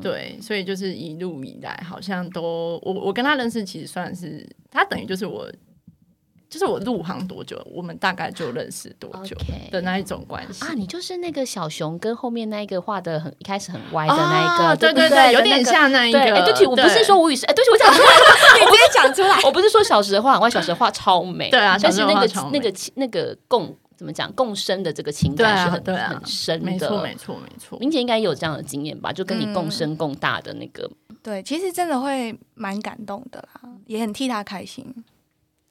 [0.00, 5.50] 对，所以就是一路以来，好像都我我跟他认识，其实算是他等于就是我，
[6.48, 9.36] 就是我入行多久，我们大概就认识多久
[9.70, 10.72] 的那一种关系啊。
[10.74, 16.18] 你就是那个小熊跟后面那一个画的很一开始很歪的那一个，对对对，有点像那一个。
[16.18, 18.08] 对不起，我不是说吴宇森，哎，对不起，我讲出来，
[18.60, 19.40] 你直接讲出来。
[19.44, 21.50] 我不是说小时画很歪，小时画超美。
[21.50, 23.76] 对啊，但是那个那个那个共。
[23.98, 24.32] 怎么讲？
[24.34, 27.76] 共生的这个情感是很很深的，没错没错没错。
[27.80, 29.12] 明姐应该也有这样的经验吧？
[29.12, 35.04] 就跟你共生共大的那个，嗯、对，其实真的会蛮感动的啦，也很替他开心。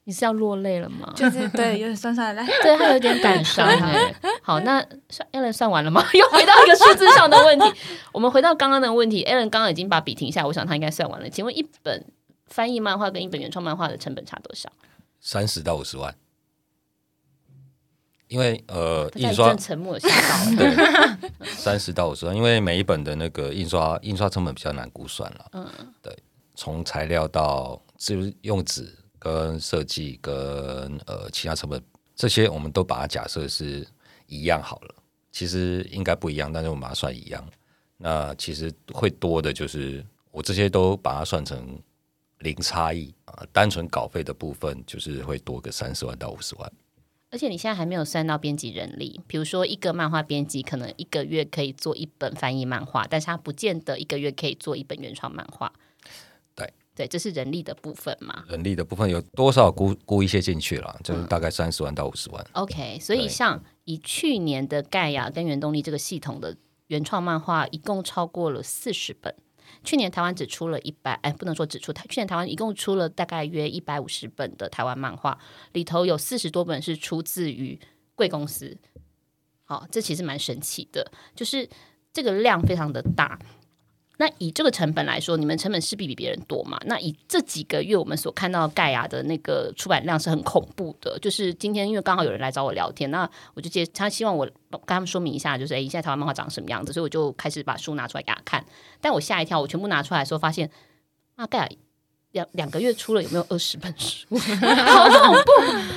[0.04, 1.14] 你是要落泪了吗？
[1.16, 4.14] 就是对，有点酸酸的， 对他有点感伤哎。
[4.42, 6.06] 好，那算 Allen 算完了吗？
[6.14, 7.66] 又回到一个数字上的问题。
[8.12, 11.30] 我们回到刚刚的问题，Allen 刚刚已经把笔停下，我想他应该算完了。
[11.30, 12.06] 请问一本
[12.46, 14.70] 翻译漫画跟一本原创漫画的成本差多少？
[15.20, 16.14] 三十到五十万。
[18.28, 25.68] 因为呃，印刷沉默吓到了， 对，三十到五十万，因为每一本的那个印刷印刷成本比较难估算了，嗯，
[26.02, 26.16] 对，
[26.56, 30.34] 从材料到就是用纸跟设计跟
[31.06, 31.82] 呃其他成本
[32.16, 33.88] 这些我们都把它假设是
[34.28, 34.96] 一样好了。
[35.30, 37.48] 其实应该不一样，但是我们把它算一样。
[37.96, 41.80] 那其实会多的就是我这些都把它算成
[42.40, 46.72] 零差异啊，单纯稿费的部分就是会多个三十万到五十万。
[47.38, 55.72] 而且你现在还没有算到编辑人力，比如说一个漫画编辑可能一个月可以做一本翻译漫画，但是他不见得一个月可以做一本原创漫画。
[56.56, 58.44] 对对，这是人力的部分嘛？
[58.50, 62.44] 人力的部分有多少估估一些进去了，就是大概三十万到五十万。
[62.54, 62.64] 嗯。
[62.64, 66.58] OK，所以像以去年的盖亚跟原动力这个系统的
[66.88, 69.36] 原创漫画，一共超过了四十本。
[69.84, 72.06] 去年台湾只出了一百，哎，不能说只出台。
[72.10, 75.38] 去年台湾一共出了大概约一百五十本的台湾漫画，
[75.74, 77.80] 里头有四十多本是出自于
[78.16, 78.78] 贵公司。
[79.64, 81.70] 好，这其实蛮神奇的，就是
[82.14, 83.38] 这个量非常的大。
[84.20, 86.80] 那以这个成本来说，你们成本势必比别人多嘛？
[86.86, 91.18] 那以这几个月我们所看到盖亚的那个出版量是很恐怖的。
[91.20, 98.66] 就是今天因为刚好有人来找我聊天，那我就接他希望我跟他们说明一下，就是诶，现在台湾漫画长什么样子，所以我就开始把书拿出来给他看。
[99.00, 100.70] 但我吓一跳，我全部拿出来的时候发现，
[101.36, 101.70] 啊，盖亚
[102.32, 104.26] 两两个月出了有没有二十本书？
[104.36, 105.52] 好恐怖！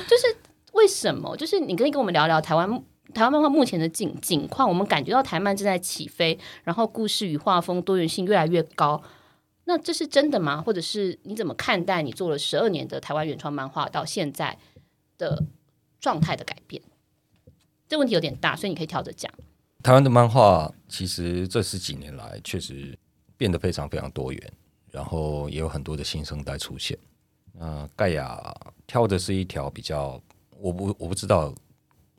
[0.07, 0.37] 就是
[0.73, 1.35] 为什么？
[1.37, 2.83] 就是你可以跟我们聊聊台湾。
[3.13, 9.01] 台湾漫画目前的景景况，我们感觉到台漫正在起飞，然后故事与画风多元性越来越高。
[9.65, 10.61] 那这是真的吗？
[10.61, 14.57] 或者是你怎么看待你做了十二年的台湾原创漫画到现在
[15.17, 15.43] 的
[15.99, 16.81] 状态的改变？
[17.87, 19.31] 这问题有点大，所以你可以跳着讲。
[19.83, 22.97] 台湾的漫画其实这十几年来确实
[23.37, 24.53] 变得非常非常多元，
[24.89, 26.97] 然后也有很多的新生代出现。
[27.53, 28.55] 那盖亚
[28.87, 30.21] 挑的是一条比较，
[30.59, 31.53] 我不我不知道。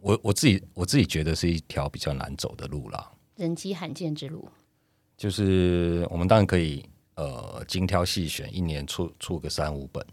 [0.03, 4.48] 我我自己我自己觉得是一条比较难走的路啦，人迹罕见之路。
[5.16, 6.84] 就是我们当然可以
[7.14, 10.05] 呃精挑细选，一年出出个三五本，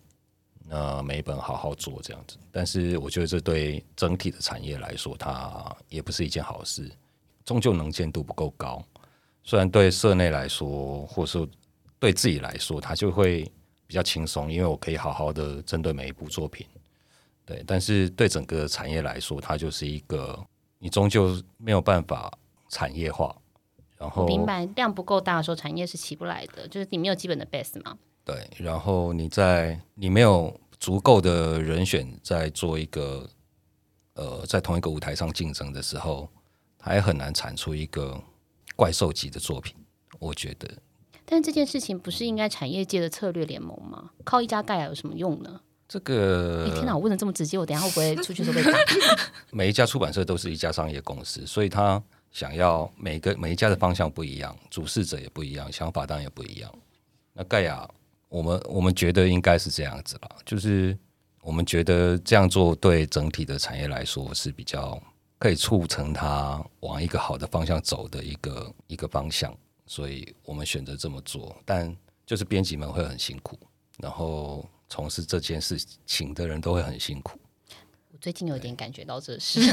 [0.68, 2.38] 那每一本好好做这样子。
[2.52, 6.88] 但是我觉得这对整体的产业来说，它也不是一件好事，
[7.44, 8.86] 终究能见度不够高。
[9.44, 11.48] 虽然对社内来说，或是
[11.98, 13.52] 对自己来说，它就会
[13.88, 16.68] 比较轻松，因为我可以好好的针对每一部作品。
[17.50, 20.40] 对，但是对整个产业来说，它就是一个
[20.78, 22.32] 你终究没有办法
[22.70, 23.36] 产业化。
[23.98, 27.98] 然后明白量不够大的时候，产业是起不来的，就是你没有基本的 base 嘛。
[28.24, 33.28] 对，然后你在你没有足够的人选在做一个
[34.14, 36.30] 呃，在同一个舞台上竞争的时候，
[36.80, 38.22] 还很难产出一个
[38.76, 39.76] 怪兽级的作品。
[40.20, 40.70] 我觉得，
[41.26, 44.12] 但这件事情不是应该产业界的策略联盟吗？
[44.24, 45.62] 靠一家盖亚有什么用呢？
[45.90, 46.96] 这个，天哪！
[46.96, 48.78] 我问的这么直接，我等下会不会出去都被打？
[49.50, 56.72] 每一家出版社都是一家商业公司，所以他想要每个每一家的方向不一样，主事者也不一样，想法当然也不一样。
[57.34, 57.90] 那盖亚，
[58.28, 60.96] 我们我们觉得应该是这样子啦，就是
[61.42, 65.02] 我们觉得这样做对整体的产业来说是比较
[65.40, 69.52] 可以促成它往一个好的方向走的一个一个方向，
[69.88, 71.58] 所以我们选择这么做。
[71.66, 71.92] 但
[72.28, 73.58] 就是编辑们会很辛苦，
[73.98, 74.64] 然后。
[74.90, 77.40] 从事这件事情的人都会很辛苦。
[78.12, 79.60] 我最近有点感觉到这事，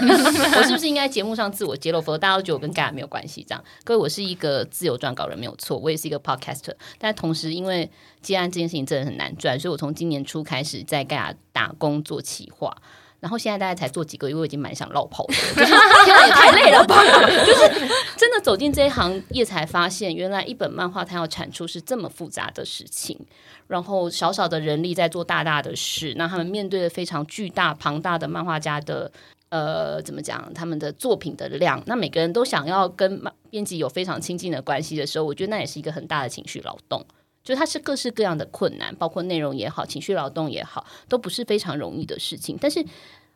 [0.57, 2.01] 我是不是应该节目上自我揭露？
[2.01, 3.45] 否则大家都觉得我跟盖亚没有关系。
[3.49, 6.75] 这样，各位，我是一个自由撰稿人，没有错，我也是一个 podcaster。
[6.99, 7.91] 但同时，因为
[8.21, 12.77] 接案这件事情真的很难赚，所以我从今年初开始在盖亚打工做企划。
[13.21, 17.03] 然后现在大概才做几个月，我已经蛮想落跑的，就是，也太累了吧！
[17.45, 23.19] 就是真的走进这一行业才发现，原来一本漫画它要产出是这么复杂的事情。
[23.67, 29.11] 然后少少的人力在做大大的事，那他们面对的非常巨大庞大的漫画家的
[29.49, 30.53] 呃，怎么讲？
[30.55, 37.05] 他们的作品的量，那每个人都想要跟编辑 有非常亲近的关系的时候，我觉得那也是一个很大的情绪劳动。
[37.47, 42.59] 就它是各式各样的困难，包括内容也好，情绪劳动也好，都不是非常容易的事情。
[42.61, 42.85] 但是，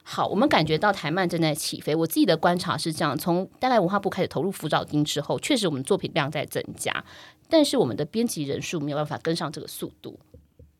[0.02, 1.94] 好，我们感觉到台漫正在起飞。
[1.94, 7.04] 我自己的观察是这样：从大概文化部开始投入辅导金之后，确实我们作品量在增加，
[7.48, 10.18] 但是我们的编辑人数没有办法跟上这个速度。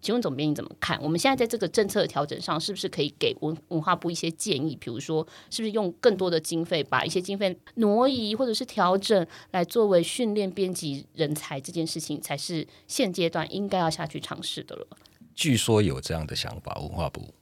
[0.03, 1.01] 请问总编你怎么看？
[1.03, 4.76] 我们现在在这个政策调整上，是不是可以给文文化部一些建议？
[4.76, 14.86] 比如说，是不是用更多的经费，把一些经费挪移或者是调整，来作为训练编辑人才这件事情，才是现阶段应该要下去尝试的了。
[15.34, 17.32] 据说有这样的想法，文化部。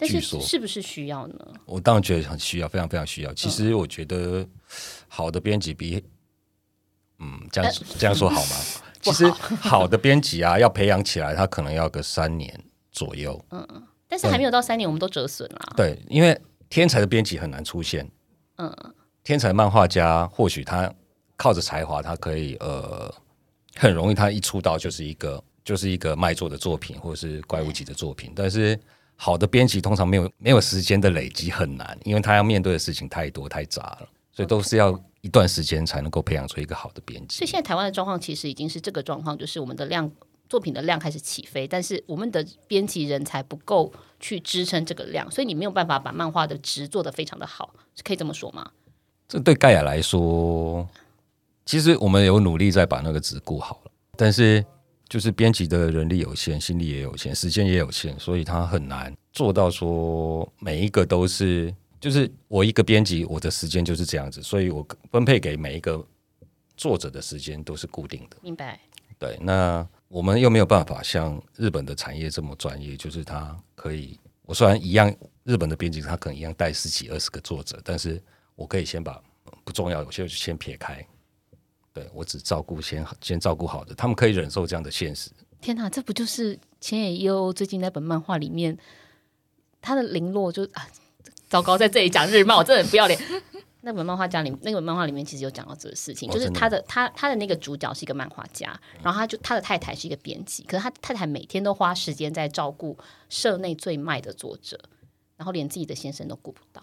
[0.00, 1.52] 但是是不是需要呢？
[1.66, 3.34] 我当然觉得很需要，非常非常需要。
[3.34, 4.46] 其实我觉得
[5.08, 6.00] 好的编辑比，
[7.18, 8.56] 嗯，这样这样说好吗？
[9.00, 12.52] 其实好的编辑啊，要培养起来，他可能要个三年
[12.92, 13.42] 左右。
[13.50, 15.72] 嗯 嗯，但是还没有到三年，我们都折损了。
[15.76, 16.38] 对，因为
[16.68, 18.08] 天才的编辑很难出现。
[18.56, 18.74] 嗯，
[19.22, 20.92] 天才漫画家或许他
[21.36, 23.14] 靠着才华，他可以呃
[23.76, 28.32] 很容易，他一出道就是一个就是一个卖座的作品，或者是怪物级的作品。
[28.34, 28.78] 但是
[29.14, 37.36] 好的编辑通常没有没有时间的累积很难，因为他要面对的事情太多太杂了，所以都是要一段时间才能够培养出一个好的编辑。
[37.38, 40.10] 所以现在台湾的状况其实已经是这个状况，就是我们的量
[40.48, 48.70] 作品的量开始起飞，但是我们的编辑人才不够去支撑这个量，所以你没有办法把漫画的值做得非常的好，可以这么说吗？
[49.28, 50.88] 这对盖亚来说，
[51.66, 54.64] 其实我们有努力在把那个值顾好了，但是。
[55.10, 66.04] 就是编辑的人力有限，心力也有限，时间也有限，所以他很难做到说每一个都是，就是我一个编辑，我的时间就是这样子，所以我分配给每一个
[66.76, 68.36] 作者的时间都是固定的。
[68.42, 68.80] 明白？
[69.18, 78.22] 对，那我们又没有办法像日本的产业这么专业，就是他可以，我虽然一样，日本的编辑他可能一样带十几二十个作者，但是
[78.54, 79.20] 我可以先把
[79.64, 81.04] 不重要，有些就先撇开。
[81.92, 85.30] 对，我只照顾先先照顾好的，他们可以忍受这样的现实。
[85.60, 88.78] 天哪，这不就是千野优最近那本漫画里面
[89.80, 90.88] 他的零落就啊，
[91.48, 93.18] 糟糕，在这里讲日漫，我真的很不要脸。
[93.82, 104.78] 那本漫画家里，那本漫画里面其实有讲到这个事情，就是他的他他的那个主角是一个漫画家，然后他就他的太太是一个编辑，可是他太太每天都花时间在照顾社内最卖的作者，
[105.36, 106.82] 然后连自己的先生都顾不到。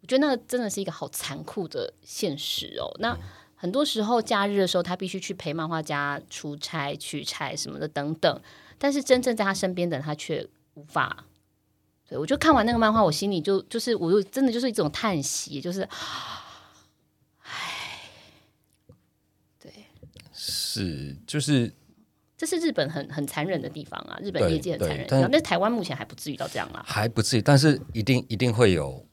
[0.00, 2.94] 我觉得那个真的是一个好残酷的现实哦。
[3.00, 3.18] 那。
[3.60, 8.40] 很多时候假日的时候，他必须去陪漫画家出差、取材什么的等等，
[8.78, 11.24] 但是真正在他身边的他却无法。
[12.08, 15.82] 所以我就看完那个漫画，我心里就就是，我就真的就是一种叹息，就是，
[17.42, 18.00] 唉，
[19.62, 19.70] 对，
[20.32, 21.70] 是就是，
[22.34, 29.06] 这是日本很很残忍的地方啊，日本业界很残忍，但是台湾目前还不至于到这样啊，还不至于，但是一定一定会有、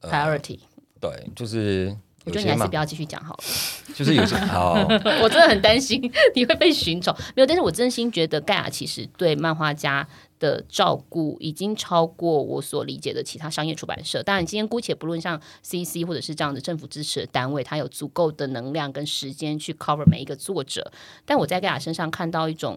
[0.00, 0.60] 呃、priority，
[1.00, 1.96] 对，就是。
[2.24, 3.42] 我觉得你还是不要继续讲好了。
[3.96, 4.74] 就是有些 好，
[5.20, 6.00] 我真的很担心
[6.36, 7.12] 你会被寻仇。
[7.34, 10.06] 没有，但是我真心觉得盖亚其实对漫画家
[10.42, 14.20] 的照顾已经超过我所理解的其他商业出版社。
[14.24, 20.90] 当然，今天姑且不论像 CC 或者是这样的政府支持的单位，他有足够的能量跟时间去 cover 每一个作者。
[21.24, 22.76] 但我在盖亚身上看到一种，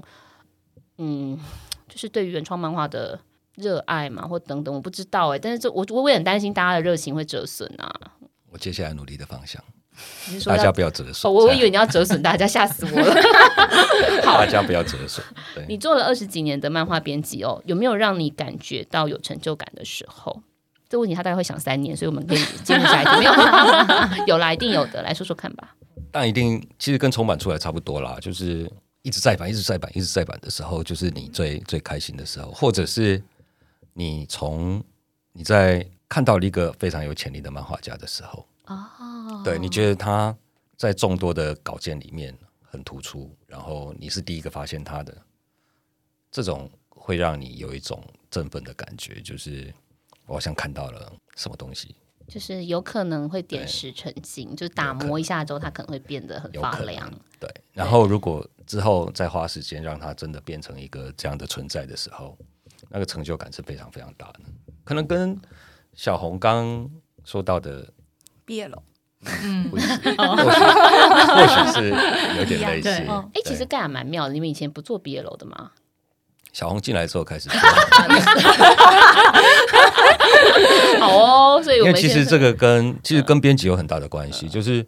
[1.00, 1.40] 嗯，
[1.90, 3.20] 就是对于原创漫画的
[3.56, 5.40] 热爱嘛，或等等，我不知道哎。
[5.40, 7.92] 但是这我我也很担心大家的热情会折损啊。
[8.52, 9.62] 我接下来努力的方向，
[10.46, 11.32] 大家不要折损。
[11.34, 13.16] 我我以为你要折损大家，吓死我了。
[14.24, 15.26] 好，大家不要折损。
[15.68, 20.42] 你做了二十几年的漫画编辑哦，有没有让你感觉到有成就感的时候？
[20.90, 23.20] 这问题他大概会想三年，所以我们可以进入下一题。
[23.20, 25.76] 没有， 有啦，一定有的，来说说看吧。
[26.12, 28.70] 但一定其实跟重版出来差不多啦，就是
[29.02, 33.22] 一直再版，一直再版，一直再版的时候，就是你最最开心的时候，或者是
[33.94, 34.84] 你从
[35.32, 35.86] 你在。
[36.08, 40.36] 看到了一个非常有潜力的漫画家的时候，哦，对，你觉得他
[40.78, 45.16] 在众多的稿件里面很突出，然后你是第一个发现他的，
[46.32, 49.74] 这种会让你有一种振奋的感觉，就是
[50.26, 51.96] 我好像看到了什么东西，
[52.28, 57.12] 就是有可能会点石成金，就打磨一下之后，它可能会变得很发亮。
[57.40, 62.38] 对，然后如果之后再花时间让它真的变成一个这样的存在的时候，
[62.90, 64.40] 那个成就感是非常非常大的，
[64.84, 65.40] 可能跟。
[65.98, 66.92] 小红刚
[67.24, 67.90] 说到的
[68.46, 68.82] 毕业了，
[69.44, 69.86] 嗯，或许
[70.18, 71.90] 或许是
[72.38, 72.90] 有点类似。
[72.90, 75.72] 哎、欸，其实盖亚蛮妙的，你们以前不做毕业楼的吗？
[76.54, 77.60] 小红进来之后开始做。
[81.00, 84.86] 好哦，所以我们因为其实这个跟其实跟编辑有很大的关系，就是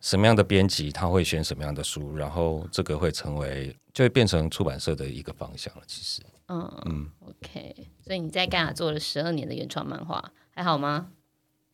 [0.00, 5.82] 什么样的编辑他会选什么样的书，然后这个会成为就会变成出版社的一个方向了。
[5.86, 7.74] 其实，嗯嗯，OK，
[8.06, 10.30] 所以你在盖亚做了十二年的原创漫画。
[10.54, 11.06] 还好吗？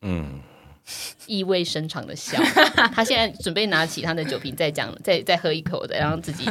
[0.01, 0.39] 嗯，
[1.25, 2.41] 意味深长的笑。
[2.93, 6.45] 他现在准备拿起他的酒瓶，再讲，再再喝一口的，然后自己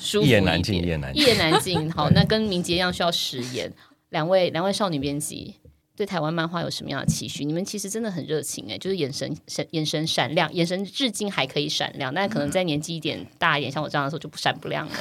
[0.00, 0.28] 舒服一点。
[0.28, 1.92] 一言难尽，一言难尽，一言难尽。
[1.92, 3.72] 好，那跟明杰一样需要食言。
[4.10, 5.56] 两位，两位少女编辑
[5.96, 7.44] 对台湾漫画有什么样的期许？
[7.44, 14.94] 你们其实真的很热情哎，就是眼神闪，眼神闪亮，眼神至今还可以闪亮，但可能在年纪一点大一点，像我这样的时候就不闪不亮了。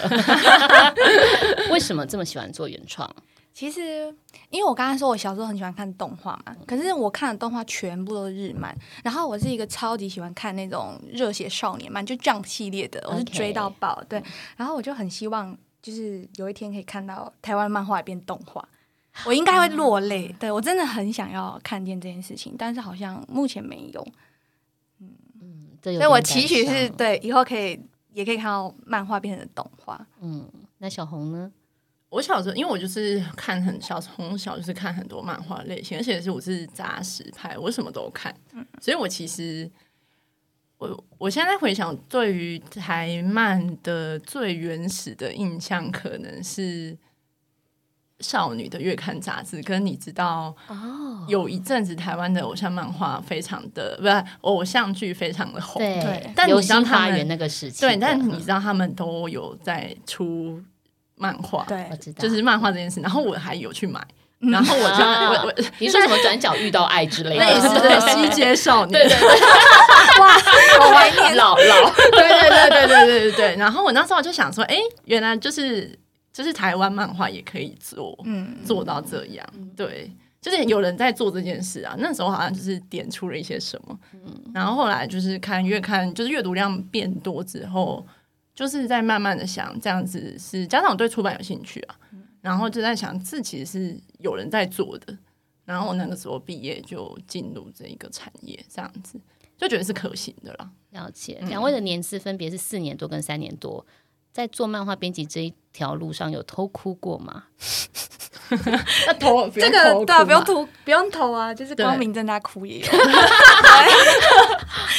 [1.70, 3.14] 为什么这么喜欢做原创？
[3.56, 4.14] 其实，
[4.50, 14.04] 因为我刚才说，我小时候很喜欢看动画嘛，可是我看的动画全部都是日漫，然后我是一个超级喜欢看那种热血少年漫，就 Jump 系列的，我是追到爆。
[14.10, 14.22] 对，
[14.58, 18.68] 然后我就很希望，就是有一天可以看到台湾漫画变动画，
[19.26, 20.28] 我应该会落泪。
[20.28, 24.06] 啊、对，我真的很想要看见这件事情，但是好像目前没有。
[25.00, 27.80] 嗯嗯，所以我期许是对以后可以
[28.12, 30.06] 也可以看到漫画变成动画。
[30.20, 30.46] 嗯，
[30.80, 31.50] 那小红呢？
[32.10, 38.34] 我小时候，因为我就是看很小，从小就是看很多漫画类型，而且是我是扎实派，我什么都看。
[38.82, 39.70] 所以我其实，
[40.78, 46.98] 我我现在回想，对于台漫的最原始的印象，可能是
[48.22, 56.32] 少女的月刊杂志，跟你知道哦，有一阵子台湾的偶像漫画非常的不是偶像剧非常的红，对。
[56.34, 60.64] 但你知道他们那个时期，对，但你知道他们都有在出
[61.16, 63.00] 漫画，对，我知道，就是漫画这件事。
[63.02, 64.00] 然后我还有去买，
[64.40, 69.28] 然后我就我我你说什么转角遇到爱之类的，类似的西街少女，对对对，
[70.22, 70.30] 哇，
[70.80, 71.36] 好怀念。
[71.36, 73.56] 老老，对对对对对对对。
[73.58, 75.98] 然后我那时候我就想说，哎，原来就是。
[76.36, 80.12] 就是台湾漫画也可以做，嗯，做到这样，对，
[80.42, 81.96] 就是有人在做这件事啊。
[81.98, 84.20] 那时候好像就是点出了一些什么，嗯，
[84.54, 88.06] 然后后来就是看越看，就是阅读量变多之后，
[88.56, 92.00] 就是在慢慢的想，这样子是家长对出版有兴趣啊，
[92.42, 95.16] 然后就在想，这其实是有人在做的。
[95.66, 99.20] 然后我那个时候毕业就进入这一个产业，这样子
[99.58, 100.72] 就觉得是可行的了。
[100.92, 103.86] 了解，两位的年资分别是四年多跟三年多。
[104.36, 107.44] 在做漫画编辑这一条路上，有偷哭过吗？
[109.08, 112.86] 那偷 这个对啊，不用偷，不用偷啊，就是光明正大哭也有。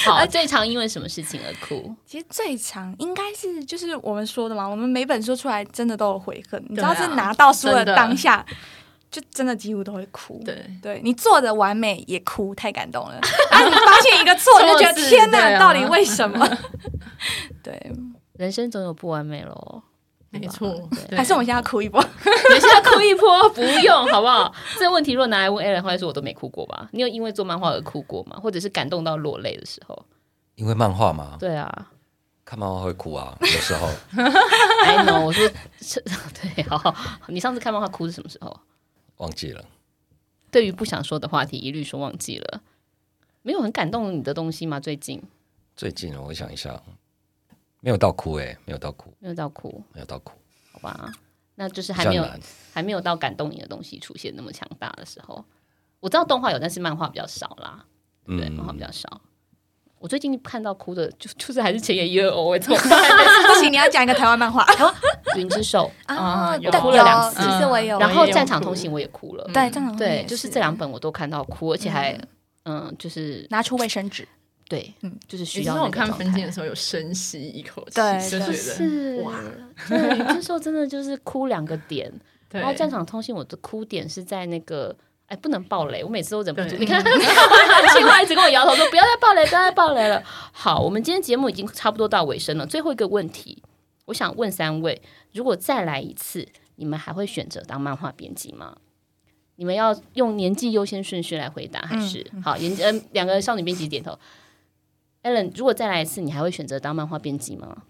[0.06, 1.94] 好，最常因为什么事情而哭？
[2.06, 8.42] 其实最常应该是就是我们说的嘛，我们每本书出来真的都有悔恨，你知道，是拿到书的当下，
[9.10, 10.40] 就真的几乎都会哭。
[10.46, 13.20] 对，对你做的完美也哭，太感动了。
[13.50, 16.48] 然后你发现一个错，你就觉得天哪，到底为什么？
[17.62, 17.92] 对。
[18.38, 19.82] 人生总有不完美喽，
[20.30, 20.88] 没错。
[21.10, 22.02] 还是我们现在哭一波？
[22.02, 24.52] 你现在哭一波不用，好不好？
[24.78, 26.88] 这个问题如果拿来问 Allen，后来说我都没哭过吧？
[26.92, 28.38] 你有因为做漫画而哭过吗？
[28.40, 30.04] 或者是感动到落泪的时候？
[30.56, 31.36] 因为漫画吗？
[31.38, 31.90] 对啊，
[32.44, 33.88] 看漫画会哭啊，有时候。
[34.84, 35.48] 哎，no，我说
[36.54, 36.94] 对，好好。
[37.28, 38.58] 你上次看漫画哭是什么时候？
[39.18, 39.64] 忘记了。
[40.50, 42.60] 对于不想说的话题，一律说忘记了。
[43.42, 44.80] 没有很感动你的东西吗？
[44.80, 45.22] 最近？
[45.76, 46.82] 最近我想一下。
[47.86, 50.32] 没有到哭哎、欸，没有到哭，没有到哭，没有到哭，
[50.72, 51.08] 好吧，
[51.54, 52.26] 那就是还没有
[52.74, 55.44] 还没有到感动你的东西出现那么强大的时候。
[56.00, 57.84] 我知道动画有，但是漫画比较少啦，
[58.26, 59.20] 对，嗯、漫画比较少。
[60.00, 63.00] 我最近看到哭的就就是还是前野一二哦，我 怎么办？
[63.46, 64.64] 不行，你要讲一个台湾漫画
[65.38, 68.00] 《云之兽》啊，我哭了两次，其实我有。
[68.00, 72.20] 然后《战场通行》我也哭了，对，战场对，就是这两本我都看到哭，而且还
[72.64, 74.26] 嗯，就是拿出卫生纸。
[74.68, 75.82] 对，嗯，就是需要。
[75.82, 79.40] 我看分镜的时候有深吸一口气，对，就觉得是哇，
[79.88, 82.12] 对，这时候真的就是哭两个点。
[82.50, 84.96] 然后战场通信，我的哭点是在那个，
[85.26, 86.76] 哎，不能爆雷，我每次都忍不住。
[86.76, 90.22] 你看，青蛙一直跟我摇头说不要再爆雷，不要再爆雷了。
[90.52, 93.62] 好，我们今天节目已经差不多到尾声了，最后一个问题，
[94.06, 95.02] 我想问三位：
[95.32, 98.76] 如果再来一次，你们还会选择当漫画编辑吗？
[99.56, 102.56] 你们要用年纪优先顺序来回答，还是好？
[102.56, 104.18] 年嗯，两个少女编辑点头。
[105.26, 107.82] Allen，如果再来一次，你还会选择当漫画编辑吗？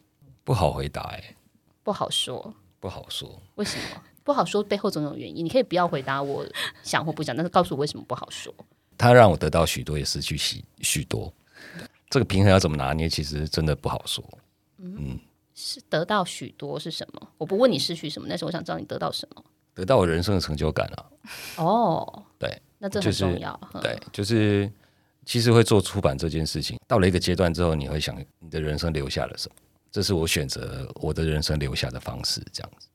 [0.43, 1.37] 不好回答哎、欸，
[1.83, 3.43] 不好说，不好说。
[3.57, 4.63] 为什么不好说？
[4.63, 5.45] 背后总有原因。
[5.45, 6.47] 你可以不要回答我
[6.83, 8.55] 想或不想，但是告诉我为什么不好说。
[8.97, 11.31] 他让我得到许多，也失去许许多，
[12.09, 13.07] 这个平衡要怎么拿捏？
[13.07, 14.25] 其实真的不好说。
[14.79, 15.19] 嗯，嗯，
[15.55, 17.29] 是得到许多是什么？
[17.37, 19.45] 我不问你失去什么，但是我想知道你得到什么。
[19.75, 21.05] 得到我人生的成就感啊！
[21.59, 23.61] 哦，对，那这很重要。
[23.75, 24.73] 就是、对，就是。
[25.27, 29.57] 其实会做出版这件事情，到了一个阶段之后，你会想你的人生留下了什么？
[29.91, 32.87] 这是我选择我的人生留下的方式，这样子。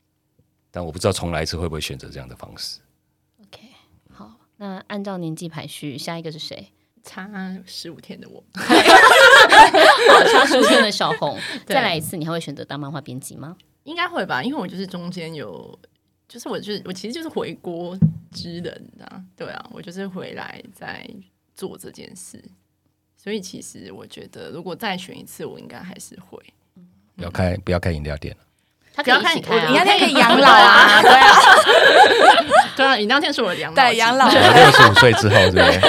[0.72, 2.80] 但我不知道重来一次会不会选择这样的方式。
[3.42, 3.60] OK，
[4.14, 6.72] 好，那按照年纪排序，下一个是谁？
[7.04, 7.30] 差
[7.66, 11.38] 十五天的我，差十五天的小红。
[11.66, 13.58] 再来一次，你还会选择当漫画编辑吗？
[13.84, 15.78] 应该会吧，因为我就是中间有，
[16.30, 17.98] 就是我就是我其实就是回国
[18.32, 21.06] 之人啊，对啊，我就是回来在。
[21.62, 22.43] 做这件事，
[23.16, 26.43] 所以其实我觉得，如果再选一次，我应该还是会。
[27.16, 28.41] 不要开，不要开饮料店了。
[28.95, 30.99] 他可以开，饮料店可以养老啊。
[31.03, 31.36] 对啊，
[32.76, 34.28] 对啊，饮料店是我的养老，对养老。
[34.28, 35.80] 六十五岁之后，对不对？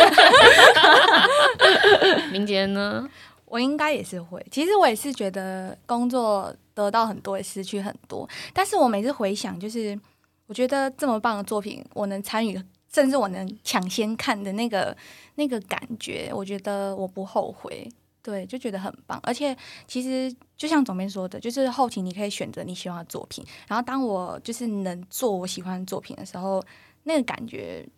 [2.31, 3.09] 明杰呢？
[3.47, 4.45] 我应该也是会。
[4.51, 8.29] 其实我也是觉得，工作得到很多，也失去很多。
[8.53, 9.99] 但是我每次回想，就是
[10.47, 12.63] 我觉得这么棒的作品，我能参与。
[12.93, 14.97] 甚至我能抢先看的那个
[15.37, 17.91] 那个感觉，我觉得我不后悔，
[18.23, 19.19] 对，就觉得很棒。
[19.23, 26.63] 而且其实就像总编说的，就是后期你可以选择你喜欢的作品，然后当我就是能做我喜欢的作品的时候，
[27.05, 27.89] 那个感觉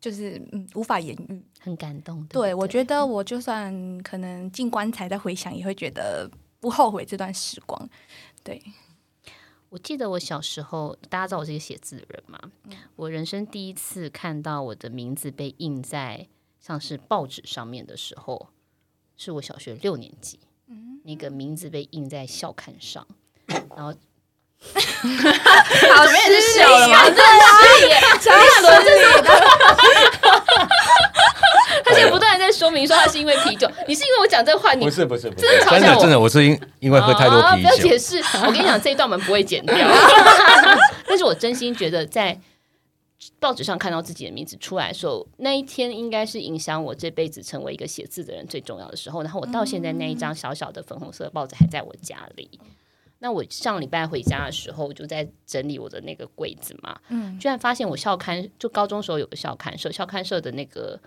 [0.00, 2.22] 就是嗯无法言喻，很感动。
[2.26, 6.30] 对，对，对，我觉得我就算可能进棺材再回想，也会觉得
[6.60, 7.88] 不后悔这段时光，
[8.42, 8.62] 对。
[9.74, 12.38] 我记得我小时候，大家知道我是一个写字的人嘛。
[12.94, 16.28] 我人生第一次看到我的名字被印在
[16.60, 18.50] 像是报纸上面的时候，
[19.16, 20.38] 是我小学六年级。
[21.02, 23.04] 那个名字被印在校刊上，
[23.48, 23.92] 然后好
[26.06, 26.64] 失礼
[26.94, 27.04] 啊！
[27.06, 27.22] 真的
[27.58, 29.02] 是耶，陈亚伦这是，
[31.12, 31.13] 他
[31.94, 37.68] 现在不断在说明说他是因为啤酒， 你是因为我讲这话，你不是不是不是，真的真的我是因因为喝太多啤酒。
[37.68, 39.76] 不要解释，我跟你讲这一段我们不会剪掉。
[41.06, 42.38] 但是我真心觉得在。
[43.40, 49.22] 报纸上看到自己的名字出来的时候，那一天应该是影响我这辈子成为一个写字的人最重要的时候。
[49.22, 52.60] 然后我到现在那一张小小的粉红色的报纸还在我家里。
[53.20, 61.00] 那我上礼拜回家的时候，我就在整理我的那个柜子嘛，嗯，居然发现我校刊就高中时候有个校刊社，校刊社的那个。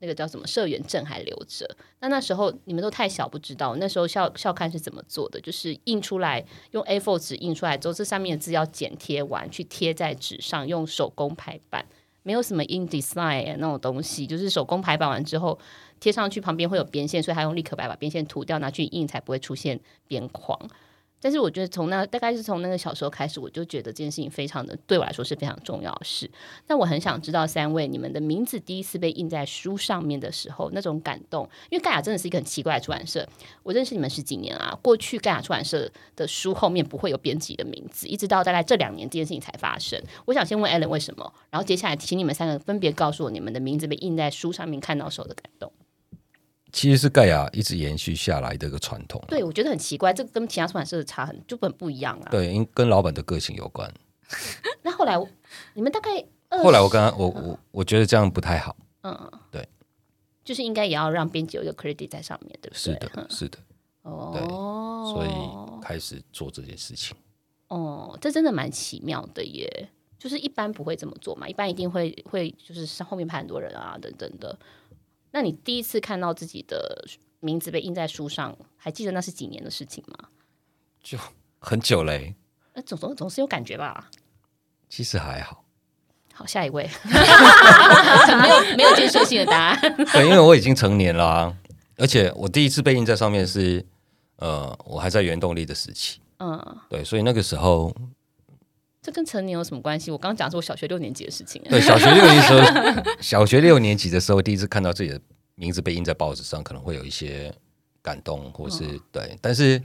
[0.00, 1.68] 那个叫什么社员证还留着？
[2.00, 11.84] 那那时候你们都太小，不知道那时候校校刊是怎么做的，就是印出来用 A4 纸印出来之后，这上面的字要剪贴完，去贴在纸上，用手工排版，
[12.22, 15.58] 没有什么 InDesign 那种东西，就是手工排版完之后
[15.98, 20.58] 贴上去，旁边会有边线，所以他用立可白把边线涂掉，拿去印才不会出现边框。
[21.20, 26.30] 但是我觉得从那大概是从那个小时候开始，我就觉得这件事情非常的对我来说是非常重要的事。
[26.66, 33.26] 那我很想知道三位你们的名字第一次被印在书上面的时候那种感动，因为盖亚真的是一个很奇怪的出版社。
[33.62, 40.00] 我认识你们十几年啊，过去盖亚出版社的书后面不会有编辑的名字，一直到大概这两年这件事情才发生。
[40.24, 45.72] 我想先问 Allen 为什么，然后接下来请你们三个分别告诉我你们的名字被印在书上面看到时候的感动。
[46.78, 49.20] 其实是盖亚一直延续下来的一个传统。
[49.26, 52.28] 对，我觉得很奇怪，这个跟其他出版社的差很就很不一样啊。
[52.30, 53.92] 对，因跟老板的个性有关。
[54.82, 55.16] 那后来
[55.74, 58.76] 你们大概后来我刚刚，我我我觉得这样不太好。
[59.02, 59.68] 嗯，对，
[60.44, 62.78] 就是应该也要让编辑有一个 credit 在上面，对不对？
[62.78, 63.58] 是的，是的。
[64.02, 64.46] 哦，对，
[65.12, 67.16] 所以开始做这件事情。
[67.66, 69.90] 哦，这真的蛮奇妙的耶！
[70.16, 74.56] 就是一般不会这么做嘛，一般一定会会就是后面排很多人啊，等等的。
[75.30, 77.04] 那你第一次看到自己的
[77.40, 80.28] 名字被印在书上，还记得那是几年的事情吗？
[81.02, 81.18] 就
[81.58, 82.34] 很久嘞。
[82.74, 84.10] 那总总总是有感觉吧？
[84.88, 85.64] 其实还好。
[86.32, 86.88] 好，下一位。
[87.04, 89.96] 没有没有建设性的答案。
[90.12, 91.56] 对，因为我已经成年了啊，
[91.96, 93.84] 而且我第一次被印在上面是
[94.36, 96.20] 呃，我还在原动力的时期。
[96.38, 97.94] 嗯，对，所以那个时候。
[99.08, 100.10] 这跟成年有什么关系？
[100.10, 101.62] 我刚刚讲的是我小学六年级的事情。
[101.68, 105.18] 对，小学六年级的时候， 小学六年级的时候，第一次看到自己的
[105.54, 107.50] 名字被印在报纸上，可能会有一些
[108.02, 109.38] 感动，或是、嗯、对。
[109.40, 109.82] 但是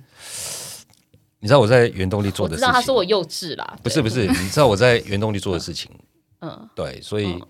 [1.40, 3.78] 你知道我在原动力做的事情，我知道他说我幼稚啦。
[3.82, 5.90] 不是不是，你知道我在原动力做的事情，
[6.42, 7.42] 嗯，对，所以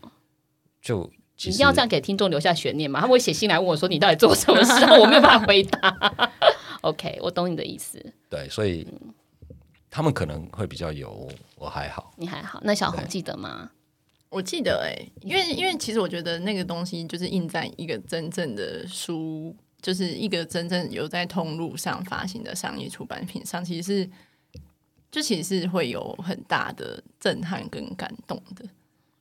[0.80, 1.10] 就
[1.46, 3.02] 你一定要这样给听众留下悬念嘛？
[3.02, 6.32] 他会写信来问我说你到底做什么事， 我没有办法回答。
[6.82, 8.00] OK，我懂你的意思。
[8.30, 8.88] 对，所以。
[9.94, 12.60] 嗯他们可能会比较油，我还好，你还好。
[12.64, 13.70] 那小红记得吗？
[14.30, 24.10] 我记得哎、欸，因为因为其实我觉得那个东西就是印在一个真正的书，就是一个真正有在通路上发行的商业出版品上，其实是
[25.12, 28.66] 就其实是会有很大的震撼跟感动的。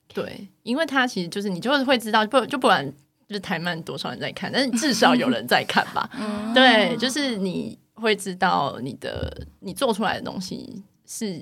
[0.08, 2.82] 对，因为它其实就是你就会知道，不就不管
[3.28, 6.08] 就是台漫多少人在看，但是至少有人在看吧。
[6.54, 7.78] 对，就是你。
[8.02, 11.40] 会知道你的你做出来的东西是，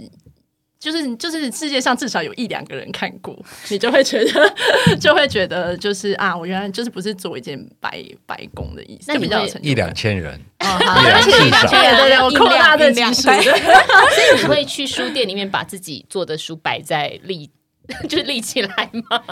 [0.78, 3.36] 就是就是世界上至少有一两个人看过，
[3.68, 4.54] 你就会觉得
[5.00, 11.38] 就会觉得就是啊，我原来就是不是做一件白白工的意思，那比较一两千人，哦，好，一两千
[11.82, 17.50] 人，对对，我扩大的基数， 所以你会去书店里面把自己做的书摆在立，
[18.08, 19.22] 就是立起来吗？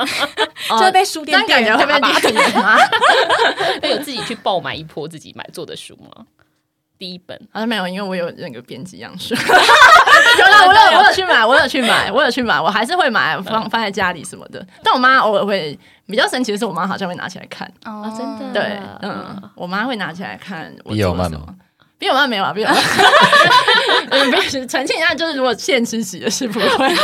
[0.78, 2.10] 就被书店感觉会被打
[2.60, 2.76] 吗？
[3.80, 6.26] 那有自己去爆买一波自己买做的书吗？
[6.98, 9.34] 第一本好像没有，因为我有那个编辑样书。
[10.38, 14.64] 有啦， 我有我有去买，我有去买， 我有去买，我还是会买，放放在家里什么的。
[14.82, 17.70] 但我妈偶尔会比较神奇的是，我妈好像会拿起来看。
[17.84, 18.60] 哦，真的？
[18.60, 20.74] 对，嗯，我妈会拿起来看。
[20.84, 21.54] 比有慢吗？
[21.98, 22.52] 比有慢没有啊？
[22.52, 22.76] 比有慢。
[24.68, 26.94] 澄清一下，就是如果现吃洗的是不会。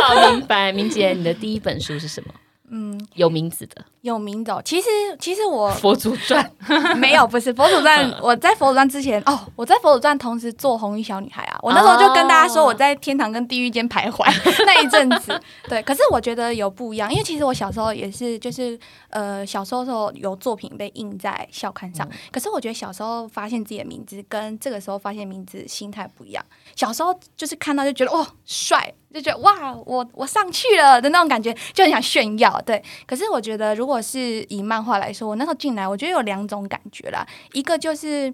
[0.00, 0.72] 好，明白。
[0.72, 2.32] 明姐，你的第一本书是什么？
[2.74, 4.62] 嗯，有名字的，有名的。
[4.64, 6.50] 其实，其实我佛祖传
[6.96, 8.10] 没有，不是佛祖传。
[8.22, 11.58] 我在佛祖传之前，哦，我在佛祖传同时做红衣小女孩啊。
[11.60, 14.24] 我那时候就跟大家说，我在天堂跟地狱间徘徊
[14.64, 15.38] 那一阵子。
[15.68, 18.78] 对，可是我觉得有不一样，因为其实我小时候也是，就是
[19.10, 22.08] 呃，小时候时候有作品被印在校刊上。
[22.30, 26.42] 可是我觉得小时候发现自己的名字跟这个时候发现名字心态不一样。
[26.74, 28.94] 小时候就是看到就觉得哦帅。
[29.12, 32.60] 就觉得哇，我我上去了的那种感觉，就很想炫耀。
[32.62, 37.26] 对，可是我觉得，如果是以漫画来说，我那时候进来，我觉得有两种感觉啦。
[37.52, 38.32] 一个就是，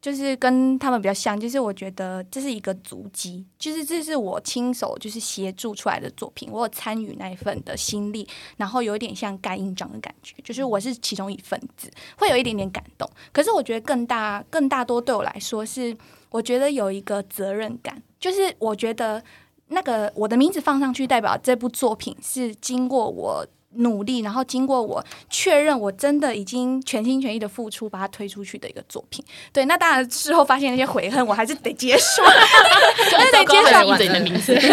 [0.00, 13.08] 就是跟他们比较像，就是我觉得这是一个足迹，就是这是我亲手就是协助出来的作品，我有参与那一份的心力，然后有一点像盖印章的感觉，就是我是其中一份子，会有一点点感动。
[13.32, 15.96] 可是我觉得更大、更大多对我来说是。
[16.30, 19.24] 我觉得有一个责任感，就是我觉得
[19.68, 23.46] 那个我的名字放上去，代表这部作品是经过我。
[23.72, 29.22] 努力，然后经过我确认，我真的已经全心全意的付出，把它推出去的一个作品。
[29.52, 34.54] 对，那当然事后发现那些悔恨，我还是得接受，还是得接受你的名字。
[34.54, 34.68] 对，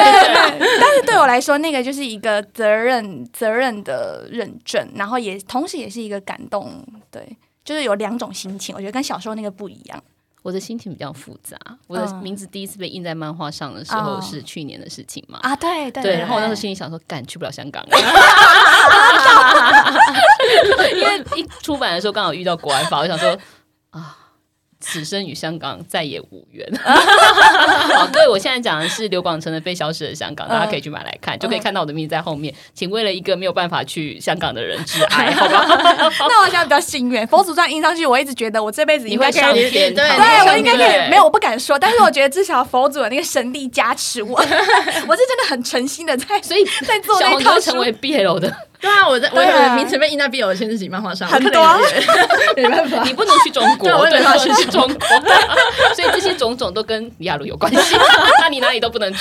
[0.79, 6.81] 但是对我来说，那个就是一个责任、责任的认证，然后也同时也是一个感动。
[7.11, 10.01] 对，就是有两种心情，我觉得跟小时候那个不一样。
[10.45, 11.57] 我的心情比较复杂。
[11.87, 15.39] 我的名字第一次被印在漫画上的时候是去年的事情嘛？
[15.41, 16.19] 啊，对对对。
[16.19, 17.83] 然后我那时候心里想说，干去不了香港，
[20.93, 23.35] 因为一出版的时候刚好遇到国安法，我想说
[23.89, 24.19] 啊。
[24.88, 26.63] 此生与香港再也无缘。
[26.77, 32.53] 好，各位，我现在讲的是刘广成的《被消失的香港》，大家可以去买来看，就可以看到我的名字在后面。
[32.75, 35.65] 请为了一个没有办法去香港的人致哀， 好吧？
[36.29, 40.03] 那我现在比较幸运，佛祖传印上去，我一直觉得我这辈子应该可以上天，对，
[40.47, 41.09] 我应该可以。
[41.09, 48.55] 没有，我不敢说，但是我觉得至少佛祖的那个神力加持我，我是真的很诚心的在，所以在做那套成为 BL 的。
[48.82, 51.61] 对啊，我在我有名前面印在 BL 的限制级漫画上，很多，
[52.55, 55.07] 没办法， 你不能去中国，对，对，去去中国，
[55.95, 57.95] 所以这些种种都跟李亚茹有关系，
[58.39, 59.19] 那你哪里都不能去。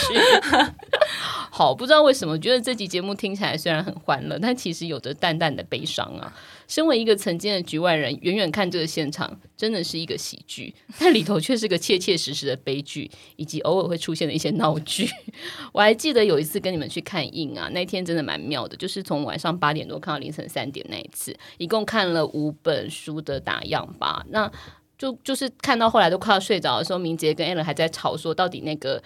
[1.56, 6.34] 好，不知道为什么，觉得这集节目听起来虽然很欢乐，但其实有着淡淡的悲伤啊。
[6.66, 15.08] 身为一个曾经的局外人，远远看这个现场，真的是一个喜剧， 但里头却是个切切实实的悲剧，以及偶尔会出现的一些闹剧。
[15.72, 24.26] 我还记得有一次跟你们去看印啊，那天真的蛮妙的，就是从晚上八点多看到凌晨三点那一次，一共看了五本书的打样吧。
[24.30, 24.50] 那
[24.98, 29.00] 就就是看到后来都快要睡着的时候，明杰跟 a l n 还在吵说，到底那个。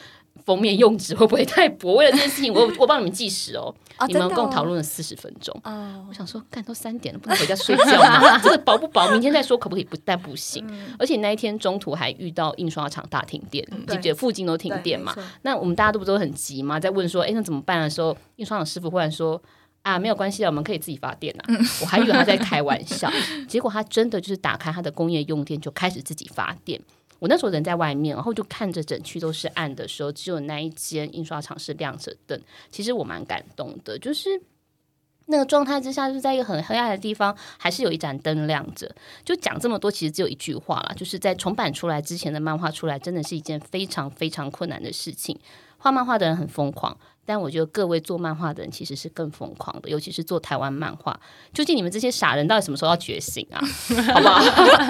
[0.44, 1.94] 封面用纸会不会太薄？
[1.94, 3.74] 为了这件事情，我我帮你们计时哦。
[3.98, 5.52] 哦你们共讨论了四十分钟。
[5.64, 8.38] 哦，我想说，干都三点了，不能回家睡觉吗？
[8.38, 9.10] 这个薄不薄？
[9.10, 9.96] 明天再说，可不可以不？
[10.04, 10.64] 但不行。
[10.68, 15.12] 嗯、而且那一天中途还遇到印刷厂大停电，记不记得附近都停电嘛？
[15.42, 16.78] 那我们大家都不都很急吗？
[16.78, 19.42] 在问说，哎，那怎么办的时候，印刷厂师傅忽然说，
[19.82, 21.44] 啊，没有关系的，我们可以自己发电啊。
[21.48, 23.10] 嗯、我还以为他在开玩笑，
[23.48, 26.80] 结果他真的就是打开他的工业用电，就开始自己发电。
[27.18, 32.40] 我那时候人在外面，然后就看着整区都是暗的时候，只有那一间印刷厂是亮着灯。
[32.70, 34.40] 其实我蛮感动的，就是
[35.26, 38.94] 那个状态之下，就是在一个很黑暗的地方，还是有一盏灯亮着。
[39.24, 45.38] 就讲这么多，其实只有一句话了，就是在重版出来之前的漫画出来，真的是一件非常非常困难的事情。
[45.78, 46.96] 画漫画的人很疯狂。
[47.24, 51.20] 但我觉得各位做漫画的人其实是更疯狂的，尤其是做台湾漫画。
[51.52, 53.60] 究竟你们这些傻人到底什么时候要觉醒啊？
[54.14, 54.40] 好不好？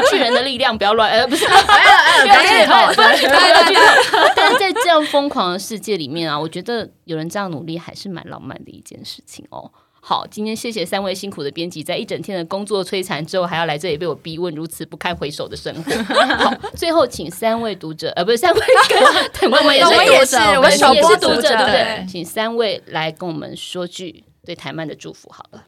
[0.09, 4.19] 巨人的力量不要乱，呃，不是， 不要剧透，不要剧透。
[4.37, 9.69] 但是在这样疯狂的世界里面啊，我觉得有人这样努力还是蛮浪漫的一件事情哦。
[10.01, 15.93] 好，今天谢谢三位辛苦的编辑，在一整天的工作摧残之后，还要来这里被我逼问如此不堪回首的生活。
[16.15, 18.61] 好，最后请三位读者，呃，不是三位，
[19.43, 22.07] 我们也是读者，我们也是读者，对不对？
[22.09, 25.65] 请三位来跟我们说句对台漫的祝福，好了，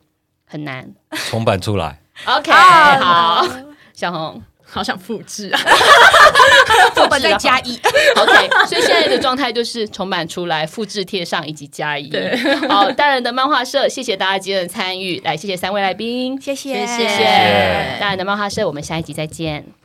[0.47, 0.95] 很难，
[1.29, 3.47] 重版出来，OK，好，
[3.93, 4.43] 小红。
[4.71, 5.61] 好想复制啊！
[6.95, 7.79] 重版再加一
[8.17, 8.49] ，OK。
[8.67, 12.09] 所以现在的状态就是重版出来，复制贴上以及加一。
[12.09, 12.37] 对，
[12.69, 19.80] 好，大人的漫画社，谢谢大家今天的参与，来谢谢三位来宾，谢谢谢谢，谢谢大人的漫画社，我们下一集再见。